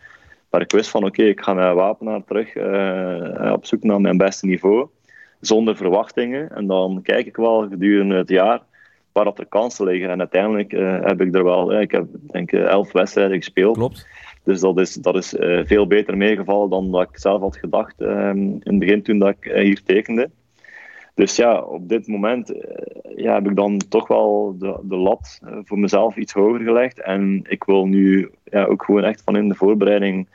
Maar 0.51 0.61
ik 0.61 0.73
wist 0.73 0.91
van 0.91 1.05
oké, 1.05 1.23
ik 1.23 1.41
ga 1.41 1.55
met 1.55 1.75
Wapenaar 1.75 2.25
terug 2.25 2.57
op 3.53 3.67
zoek 3.67 3.83
naar 3.83 4.01
mijn 4.01 4.17
beste 4.17 4.47
niveau. 4.47 4.89
Zonder 5.41 5.77
verwachtingen. 5.77 6.51
En 6.57 6.67
dan 6.67 7.01
kijk 7.03 7.27
ik 7.27 7.37
wel 7.37 7.69
gedurende 7.69 8.15
het 8.15 8.29
jaar 8.29 8.61
waar 9.13 9.25
dat 9.25 9.39
er 9.39 9.47
kansen 9.47 9.85
liggen. 9.85 10.11
En 10.11 10.19
uiteindelijk 10.19 10.73
heb 11.07 11.21
ik 11.21 11.35
er 11.35 11.45
wel, 11.45 11.81
ik 11.81 11.91
heb 11.91 12.07
denk 12.27 12.53
ik 12.53 12.61
elf 12.61 12.93
wedstrijden 12.93 13.37
gespeeld. 13.37 13.77
Klopt. 13.77 14.07
Dus 14.45 14.61
dat 14.61 14.81
is, 14.81 14.95
dat 14.95 15.17
is 15.17 15.35
veel 15.65 15.87
beter 15.87 16.17
meegevallen 16.17 16.71
dan 16.71 16.91
dat 16.91 17.03
ik 17.03 17.19
zelf 17.19 17.41
had 17.41 17.57
gedacht 17.57 18.01
ehm, 18.01 18.39
in 18.39 18.61
het 18.63 18.79
begin 18.79 19.03
toen 19.03 19.19
dat 19.19 19.35
ik 19.41 19.53
hier 19.53 19.83
tekende. 19.83 20.31
Dus 21.21 21.37
ja, 21.37 21.61
op 21.61 21.89
dit 21.89 22.07
moment 22.07 22.53
eh, 22.53 23.17
ja, 23.17 23.35
heb 23.35 23.49
ik 23.49 23.57
dan 23.57 23.79
toch 23.89 24.09
wel 24.09 24.57
de, 24.59 24.79
de 24.83 24.97
lat 24.97 25.41
eh, 25.45 25.59
voor 25.65 25.79
mezelf 25.79 26.17
iets 26.17 26.33
hoger 26.33 26.61
gelegd. 26.61 27.01
En 27.01 27.45
ik 27.49 27.65
wil 27.65 27.87
nu 27.87 28.31
ja, 28.45 28.65
ook 28.65 28.85
gewoon 28.85 29.05
echt 29.05 29.23
van 29.23 29.37
in 29.37 29.49
de 29.49 29.55
voorbereiding 29.55 30.29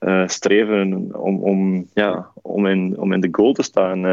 uh, 0.00 0.26
streven 0.26 1.14
om, 1.20 1.42
om, 1.42 1.86
ja, 1.94 2.30
om, 2.42 2.66
in, 2.66 2.98
om 2.98 3.12
in 3.12 3.20
de 3.20 3.28
goal 3.32 3.52
te 3.52 3.62
staan. 3.62 4.04
Uh, 4.04 4.12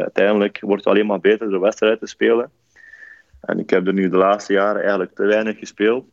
uiteindelijk 0.00 0.60
wordt 0.60 0.84
het 0.84 0.92
alleen 0.92 1.06
maar 1.06 1.20
beter 1.20 1.50
de 1.50 1.58
wedstrijd 1.58 1.98
te 1.98 2.06
spelen. 2.06 2.50
En 3.42 3.58
ik 3.58 3.70
heb 3.70 3.86
er 3.86 3.92
nu 3.92 4.08
de 4.08 4.16
laatste 4.16 4.52
jaren 4.52 4.80
eigenlijk 4.80 5.14
te 5.14 5.26
weinig 5.26 5.58
gespeeld. 5.58 6.04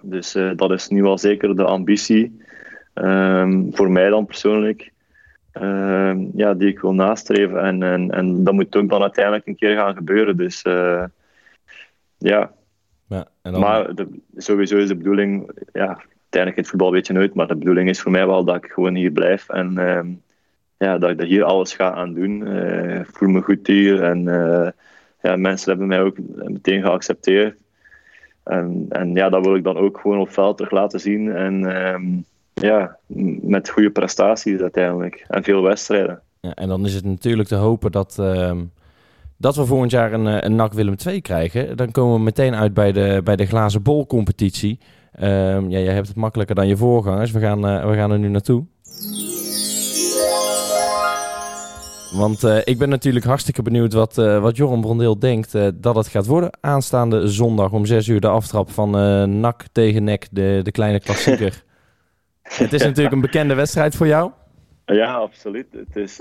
Dus 0.00 0.36
uh, 0.36 0.50
dat 0.56 0.70
is 0.70 0.88
nu 0.88 1.02
wel 1.02 1.18
zeker 1.18 1.56
de 1.56 1.64
ambitie. 1.64 2.40
Um, 2.94 3.74
voor 3.74 3.90
mij 3.90 4.08
dan 4.08 4.26
persoonlijk. 4.26 4.92
Ehm, 5.52 6.26
ja, 6.34 6.54
die 6.54 6.68
ik 6.68 6.80
wil 6.80 6.94
nastreven. 6.94 7.62
En, 7.62 7.82
en, 7.82 8.10
en 8.10 8.44
dat 8.44 8.54
moet 8.54 8.76
ook 8.76 8.88
dan 8.88 9.02
uiteindelijk 9.02 9.46
een 9.46 9.56
keer 9.56 9.76
gaan 9.76 9.94
gebeuren. 9.94 10.36
Dus 10.36 10.64
uh, 10.64 11.04
ja. 12.18 12.52
ja 13.06 13.28
en 13.42 13.52
dan... 13.52 13.60
Maar 13.60 13.94
de, 13.94 14.08
sowieso 14.36 14.76
is 14.76 14.88
de 14.88 14.96
bedoeling, 14.96 15.50
ja, 15.72 16.02
uiteindelijk 16.20 16.56
het 16.56 16.68
voetbal 16.68 16.92
weet 16.92 17.06
je 17.06 17.12
nooit, 17.12 17.34
maar 17.34 17.46
de 17.46 17.56
bedoeling 17.56 17.88
is 17.88 18.00
voor 18.00 18.10
mij 18.10 18.26
wel 18.26 18.44
dat 18.44 18.56
ik 18.64 18.70
gewoon 18.70 18.94
hier 18.94 19.10
blijf. 19.10 19.48
En 19.48 19.72
uh, 19.78 20.00
ja, 20.76 20.98
dat 20.98 21.10
ik 21.10 21.20
er 21.20 21.26
hier 21.26 21.44
alles 21.44 21.74
ga 21.74 21.92
aan 21.92 22.14
doen. 22.14 22.40
Uh, 22.40 23.00
ik 23.00 23.10
voel 23.12 23.28
me 23.28 23.40
goed 23.40 23.66
hier. 23.66 24.02
En 24.02 24.24
ja, 25.22 25.36
mensen 25.36 25.68
hebben 25.68 25.86
mij 25.86 26.02
ook 26.02 26.16
meteen 26.34 26.82
geaccepteerd. 26.82 27.58
En, 28.42 28.86
en 28.88 29.14
ja, 29.14 29.28
dat 29.28 29.44
wil 29.44 29.54
ik 29.54 29.64
dan 29.64 29.76
ook 29.76 29.98
gewoon 30.00 30.18
op 30.18 30.30
veld 30.30 30.56
terug 30.56 30.72
laten 30.72 31.00
zien. 31.00 31.32
En 31.32 31.84
um, 31.94 32.24
ja, 32.54 32.96
met 33.40 33.68
goede 33.68 33.90
prestaties 33.90 34.60
uiteindelijk. 34.60 35.24
En 35.28 35.42
veel 35.42 35.62
wedstrijden. 35.62 36.20
Ja, 36.40 36.54
en 36.54 36.68
dan 36.68 36.86
is 36.86 36.94
het 36.94 37.04
natuurlijk 37.04 37.48
te 37.48 37.54
hopen 37.54 37.92
dat, 37.92 38.16
uh, 38.20 38.52
dat 39.36 39.56
we 39.56 39.66
volgend 39.66 39.90
jaar 39.90 40.12
een, 40.12 40.26
eh, 40.26 40.36
een 40.40 40.54
NAC 40.54 40.72
Willem 40.72 40.96
2 40.96 41.20
krijgen. 41.20 41.76
Dan 41.76 41.90
komen 41.90 42.14
we 42.14 42.20
meteen 42.20 42.54
uit 42.54 42.74
bij 42.74 42.92
de, 42.92 43.20
bij 43.24 43.36
de 43.36 43.46
glazen 43.46 43.82
bol 43.82 44.06
competitie. 44.06 44.78
Uh, 45.20 45.28
ja, 45.68 45.78
jij 45.78 45.94
hebt 45.94 46.08
het 46.08 46.16
makkelijker 46.16 46.54
dan 46.54 46.68
je 46.68 46.76
voorgangers. 46.76 47.30
We 47.30 47.40
gaan, 47.40 47.66
uh, 47.66 47.88
we 47.90 47.94
gaan 47.94 48.10
er 48.10 48.18
nu 48.18 48.28
naartoe. 48.28 48.64
Want 52.12 52.44
uh, 52.44 52.58
ik 52.64 52.78
ben 52.78 52.88
natuurlijk 52.88 53.24
hartstikke 53.24 53.62
benieuwd 53.62 53.92
wat, 53.92 54.18
uh, 54.18 54.40
wat 54.40 54.56
Joram 54.56 54.80
Brondeel 54.80 55.18
denkt 55.18 55.54
uh, 55.54 55.68
dat 55.74 55.96
het 55.96 56.08
gaat 56.08 56.26
worden. 56.26 56.50
Aanstaande 56.60 57.28
zondag 57.28 57.72
om 57.72 57.86
6 57.86 58.08
uur 58.08 58.20
de 58.20 58.28
aftrap 58.28 58.70
van 58.70 58.90
NAC 59.40 59.64
tegen 59.72 60.04
NEC, 60.04 60.28
de, 60.30 60.60
de 60.62 60.70
kleine 60.70 61.00
klassieker. 61.00 61.62
Het 62.42 62.72
is 62.72 62.82
natuurlijk 62.82 63.14
een 63.14 63.20
bekende 63.20 63.54
wedstrijd 63.54 63.96
voor 63.96 64.06
jou. 64.06 64.30
Ja, 64.86 65.14
absoluut. 65.14 65.66
Het 65.70 65.96
is, 65.96 66.16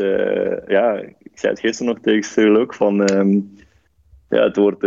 ja, 0.68 0.94
ik 1.20 1.32
zei 1.34 1.52
het 1.52 1.60
gisteren 1.60 1.94
nog 1.94 2.02
tegen 2.02 2.58
ook, 2.58 2.74
van 2.74 3.18
um, 3.18 3.56
ja, 4.30 4.44
het 4.44 4.56
wordt, 4.56 4.82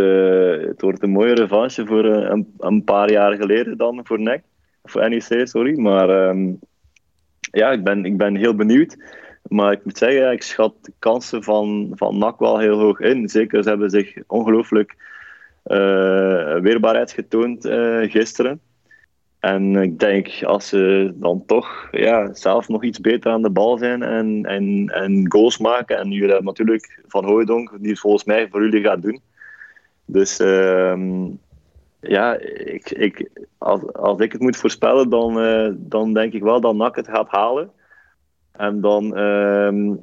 het 0.69 0.81
wordt 0.81 1.03
een 1.03 1.11
mooie 1.11 1.35
revanche 1.35 1.87
voor 1.87 2.05
een, 2.05 2.55
een, 2.59 2.85
paar 2.85 3.11
jaar 3.11 3.35
geleden 3.35 3.77
dan 3.77 4.01
voor 4.05 4.21
NEC, 4.21 4.43
voor 4.85 5.09
NEC, 5.09 5.49
sorry. 5.49 5.79
Maar 5.79 6.29
um, 6.29 6.59
ja, 7.41 7.71
ik 7.71 7.85
ben, 7.85 8.05
ik 8.05 8.17
ben 8.17 8.37
heel 8.37 8.55
benieuwd. 8.55 8.97
Maar 9.49 9.73
ik 9.73 9.85
moet 9.85 9.99
zeggen, 9.99 10.33
ik 10.33 10.43
schat 10.43 10.75
de 10.81 10.93
kansen 10.99 11.43
van, 11.43 11.93
van 11.95 12.19
NAC 12.19 12.39
wel 12.39 12.59
heel 12.59 12.79
hoog 12.79 13.01
in. 13.01 13.29
Zeker, 13.29 13.63
ze 13.63 13.69
hebben 13.69 13.91
zich 13.91 14.15
ongelooflijk 14.27 14.97
weerbaarheid 16.63 17.13
getoond 17.13 17.67
gisteren. 18.11 18.61
En 19.45 19.77
ik 19.77 19.99
denk, 19.99 20.43
als 20.43 20.69
ze 20.69 21.13
dan 21.15 21.43
toch 21.47 21.89
ja, 21.91 22.35
zelf 22.35 22.69
nog 22.69 22.85
iets 22.85 23.01
beter 23.01 23.33
aan 23.33 23.43
de 23.43 23.51
bal 23.51 23.79
zijn 23.79 24.03
en, 24.03 24.45
en, 24.45 24.91
en 24.95 25.33
goals 25.33 25.59
maken. 25.59 25.99
En 25.99 26.11
jullie 26.11 26.29
hebben 26.29 26.45
natuurlijk 26.45 27.01
Van 27.07 27.25
Hooijdonk, 27.25 27.71
die 27.81 27.91
het 27.91 28.01
volgens 28.01 28.25
mij 28.25 28.49
voor 28.49 28.63
jullie 28.63 28.83
gaat 28.83 29.03
doen. 29.03 29.21
Dus 30.05 30.41
uh, 30.41 30.99
ja, 32.01 32.39
ik, 32.65 32.91
ik, 32.91 33.31
als, 33.59 33.93
als 33.93 34.21
ik 34.21 34.33
het 34.33 34.41
moet 34.41 34.57
voorspellen, 34.57 35.11
dan, 35.11 35.45
uh, 35.45 35.69
dan 35.77 36.13
denk 36.13 36.33
ik 36.33 36.43
wel 36.43 36.61
dat 36.61 36.75
NAC 36.75 36.97
het 36.97 37.09
gaat 37.09 37.29
halen. 37.29 37.71
En 38.57 38.81
dan, 38.81 39.19
uh, 39.19 39.97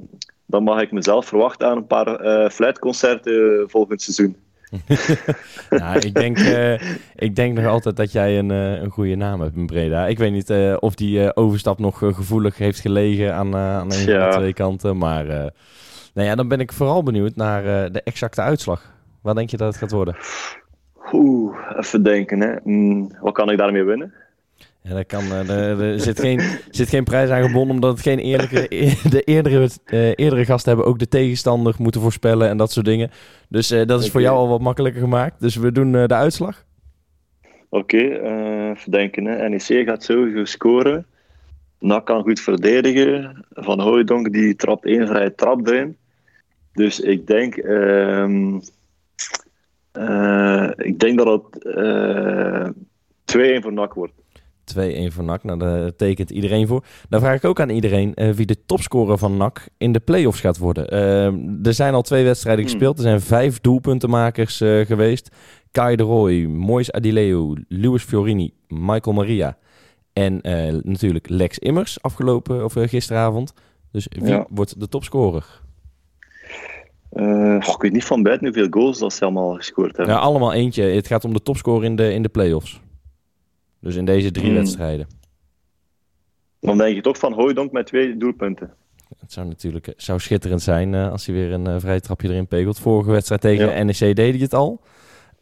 dan 0.46 0.62
mag 0.62 0.82
ik 0.82 0.92
mezelf 0.92 1.26
verwachten 1.26 1.68
aan 1.68 1.76
een 1.76 1.86
paar 1.86 2.24
uh, 2.24 2.48
fluitconcerten 2.48 3.64
volgend 3.70 4.02
seizoen. 4.02 4.36
nou, 5.80 5.98
ik, 5.98 6.14
denk, 6.14 6.38
uh, 6.38 6.80
ik 7.14 7.36
denk 7.36 7.54
nog 7.54 7.66
altijd 7.66 7.96
dat 7.96 8.12
jij 8.12 8.38
een, 8.38 8.50
uh, 8.50 8.80
een 8.80 8.90
goede 8.90 9.14
naam 9.14 9.40
hebt 9.40 9.56
in 9.56 9.66
Breda. 9.66 10.06
Ik 10.06 10.18
weet 10.18 10.32
niet 10.32 10.50
uh, 10.50 10.76
of 10.80 10.94
die 10.94 11.36
overstap 11.36 11.78
nog 11.78 11.98
gevoelig 11.98 12.58
heeft 12.58 12.80
gelegen 12.80 13.34
aan, 13.34 13.56
aan 13.56 13.92
een 13.92 14.06
ja. 14.06 14.20
van 14.20 14.30
de 14.30 14.36
twee 14.36 14.52
kanten. 14.52 14.98
Maar 14.98 15.24
nou 16.14 16.28
ja, 16.28 16.34
dan 16.34 16.48
ben 16.48 16.60
ik 16.60 16.72
vooral 16.72 17.02
benieuwd 17.02 17.36
naar 17.36 17.92
de 17.92 18.02
exacte 18.02 18.40
uitslag. 18.40 18.94
Waar 19.22 19.34
denk 19.34 19.50
je 19.50 19.56
dat 19.56 19.68
het 19.68 19.76
gaat 19.76 19.90
worden? 19.90 20.16
Oeh, 21.12 21.56
even 21.76 22.02
denken. 22.02 22.40
Hè. 22.40 22.56
Mm, 22.62 23.10
wat 23.20 23.32
kan 23.32 23.50
ik 23.50 23.58
daarmee 23.58 23.84
winnen? 23.84 24.14
Ja, 24.82 24.94
dat 24.94 25.06
kan, 25.06 25.32
er, 25.32 25.80
er 25.80 26.00
zit, 26.00 26.20
geen, 26.20 26.40
zit 26.70 26.88
geen 26.88 27.04
prijs 27.04 27.30
aan 27.30 27.42
gebonden, 27.42 27.74
omdat 27.74 27.92
het 27.92 28.00
geen 28.00 28.18
eerlijke. 28.18 28.66
De 29.10 29.22
eerdere, 29.24 29.68
uh, 29.86 30.12
eerdere 30.14 30.44
gasten 30.44 30.72
hebben 30.72 30.90
ook 30.90 30.98
de 30.98 31.08
tegenstander 31.08 31.74
moeten 31.78 32.00
voorspellen 32.00 32.48
en 32.48 32.56
dat 32.56 32.72
soort 32.72 32.86
dingen. 32.86 33.10
Dus 33.48 33.72
uh, 33.72 33.86
dat 33.86 34.02
is 34.02 34.10
voor 34.10 34.20
jou 34.20 34.36
al 34.36 34.48
wat 34.48 34.60
makkelijker 34.60 35.00
gemaakt. 35.00 35.40
Dus 35.40 35.56
we 35.56 35.72
doen 35.72 35.92
de 35.92 36.14
uitslag. 36.14 36.64
Oké, 37.68 37.96
okay, 37.96 38.76
verdenken. 38.76 39.24
Hè. 39.24 39.48
NEC 39.48 39.88
gaat 39.88 40.04
sowieso 40.04 40.44
scoren. 40.44 41.06
NAC 41.78 42.06
kan 42.06 42.22
goed 42.22 42.40
verdedigen. 42.40 43.44
Van 43.50 43.80
Hooijdonk 43.80 44.32
die 44.32 44.56
trapt 44.56 44.84
één 44.84 45.06
vrije 45.06 45.34
trap 45.34 45.66
erin. 45.66 45.96
Dus 46.72 47.00
ik 47.00 47.26
denk. 47.26 47.56
Uh, 47.56 48.56
ik 50.76 50.98
denk 50.98 51.18
dat 51.18 51.42
het 51.42 51.58
2-1 53.58 53.62
voor 53.62 53.72
NAC 53.72 53.94
wordt. 53.94 54.21
2-1 54.76 55.12
voor 55.12 55.24
NAC. 55.24 55.44
Nou, 55.44 55.58
daar 55.58 55.96
tekent 55.96 56.30
iedereen 56.30 56.66
voor. 56.66 56.84
Dan 57.08 57.20
vraag 57.20 57.36
ik 57.36 57.44
ook 57.44 57.60
aan 57.60 57.70
iedereen 57.70 58.12
uh, 58.14 58.30
wie 58.30 58.46
de 58.46 58.64
topscorer 58.66 59.18
van 59.18 59.36
NAC 59.36 59.66
in 59.78 59.92
de 59.92 60.00
play-offs 60.00 60.40
gaat 60.40 60.58
worden. 60.58 60.94
Uh, 60.94 61.66
er 61.66 61.74
zijn 61.74 61.94
al 61.94 62.02
twee 62.02 62.24
wedstrijden 62.24 62.64
hmm. 62.64 62.72
gespeeld. 62.72 62.96
Er 62.96 63.02
zijn 63.02 63.20
vijf 63.20 63.60
doelpuntenmakers 63.60 64.60
uh, 64.60 64.86
geweest. 64.86 65.30
Kai 65.70 65.96
de 65.96 66.02
Roy, 66.02 66.44
Mois 66.44 66.92
Adileo, 66.92 67.54
Luis 67.68 68.02
Fiorini, 68.02 68.52
Michael 68.68 69.16
Maria 69.16 69.56
en 70.12 70.40
natuurlijk 70.82 71.28
Lex 71.28 71.58
Immers 71.58 72.02
afgelopen 72.02 72.64
of 72.64 72.72
gisteravond. 72.72 73.52
Dus 73.92 74.06
wie 74.10 74.28
ja. 74.28 74.46
wordt 74.50 74.80
de 74.80 74.88
topscorer? 74.88 75.62
Uh, 77.12 77.54
ik 77.54 77.76
weet 77.78 77.92
niet 77.92 78.04
van 78.04 78.22
buiten 78.22 78.46
hoeveel 78.46 78.66
goals 78.70 78.98
dat 78.98 79.12
ze 79.12 79.24
allemaal 79.24 79.54
gescoord 79.54 79.96
hebben. 79.96 80.14
Ja, 80.14 80.20
allemaal 80.20 80.52
eentje. 80.52 80.82
Het 80.82 81.06
gaat 81.06 81.24
om 81.24 81.32
de 81.32 81.42
topscorer 81.42 81.84
in 81.84 81.96
de, 81.96 82.12
in 82.12 82.22
de 82.22 82.28
play-offs. 82.28 82.80
Dus 83.82 83.96
in 83.96 84.04
deze 84.04 84.30
drie 84.30 84.46
hmm. 84.46 84.54
wedstrijden. 84.54 85.06
Dan 86.60 86.78
denk 86.78 86.94
je 86.94 87.00
toch 87.00 87.18
van 87.18 87.32
Hooidonk 87.32 87.72
met 87.72 87.86
twee 87.86 88.16
doelpunten. 88.16 88.72
Het 89.18 89.32
zou 89.32 89.46
natuurlijk 89.46 89.92
zou 89.96 90.20
schitterend 90.20 90.62
zijn 90.62 90.92
uh, 90.92 91.10
als 91.10 91.26
hij 91.26 91.34
weer 91.34 91.52
een 91.52 91.68
uh, 91.68 91.74
vrij 91.78 92.00
trapje 92.00 92.28
erin 92.28 92.46
pegelt. 92.46 92.78
Vorige 92.78 93.10
wedstrijd 93.10 93.40
tegen 93.40 93.76
ja. 93.76 93.82
NEC 93.82 93.98
deed 93.98 94.16
hij 94.16 94.38
het 94.38 94.54
al. 94.54 94.80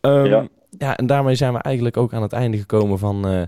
Um, 0.01 0.25
ja. 0.25 0.49
ja, 0.79 0.97
en 0.97 1.07
daarmee 1.07 1.35
zijn 1.35 1.53
we 1.53 1.59
eigenlijk 1.59 1.97
ook 1.97 2.13
aan 2.13 2.23
het 2.23 2.33
einde 2.33 2.59
gekomen 2.59 2.99
van, 2.99 3.33
uh, 3.33 3.43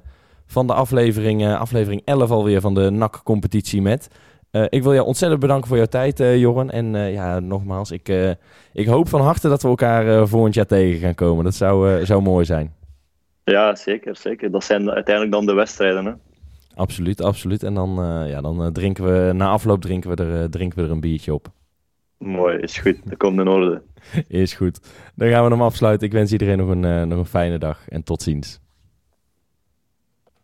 van 0.47 0.67
de 0.67 0.75
aflevering, 0.75 1.47
aflevering 1.47 2.03
11 2.05 2.31
alweer 2.31 2.61
van 2.61 2.75
de 2.75 2.91
NAC-competitie 2.91 3.83
met. 3.83 4.09
ik 4.69 4.83
wil 4.83 4.95
jou 4.95 5.07
ontzettend 5.07 5.41
bedanken 5.41 5.69
voor 5.69 5.77
jouw 5.77 5.87
tijd, 5.87 6.19
Joren. 6.19 6.71
En 6.71 7.13
ja, 7.13 7.41
nogmaals, 7.41 7.91
ik, 7.91 8.37
ik 8.73 8.87
hoop 8.87 9.09
van 9.09 9.21
harte 9.21 9.49
dat 9.49 9.63
we 9.63 9.69
elkaar 9.69 10.29
volgend 10.29 10.55
jaar 10.55 10.67
tegen 10.67 11.01
gaan 11.01 11.15
komen. 11.15 11.45
Dat 11.45 11.55
zou, 11.55 12.05
zou 12.05 12.23
mooi 12.23 12.45
zijn. 12.45 12.75
Ja, 13.45 13.75
zeker, 13.75 14.17
zeker. 14.17 14.51
Dat 14.51 14.65
zijn 14.65 14.91
uiteindelijk 14.91 15.35
dan 15.35 15.47
de 15.47 15.55
wedstrijden. 15.55 16.05
Hè? 16.05 16.13
Absoluut, 16.75 17.23
absoluut. 17.23 17.63
En 17.63 17.75
dan, 17.75 17.95
ja, 18.29 18.41
dan 18.41 18.73
drinken 18.73 19.05
we, 19.05 19.33
na 19.33 19.49
afloop 19.49 19.81
drinken 19.81 20.17
we, 20.17 20.25
er, 20.25 20.51
drinken 20.51 20.79
we 20.79 20.85
er 20.85 20.91
een 20.91 21.01
biertje 21.01 21.35
op. 21.35 21.49
Mooi, 22.19 22.59
is 22.59 22.79
goed. 22.79 22.99
Dat 23.05 23.19
komt 23.19 23.41
in 23.41 23.49
orde. 23.49 23.83
is 24.29 24.55
goed. 24.55 24.81
Dan 25.15 25.29
gaan 25.29 25.45
we 25.45 25.51
hem 25.51 25.63
afsluiten. 25.63 26.07
Ik 26.07 26.13
wens 26.13 26.33
iedereen 26.33 26.59
nog 26.59 26.69
een, 26.69 27.09
nog 27.09 27.19
een 27.19 27.27
fijne 27.27 27.59
dag 27.59 27.89
en 27.89 28.03
tot 28.03 28.23
ziens. 28.23 28.61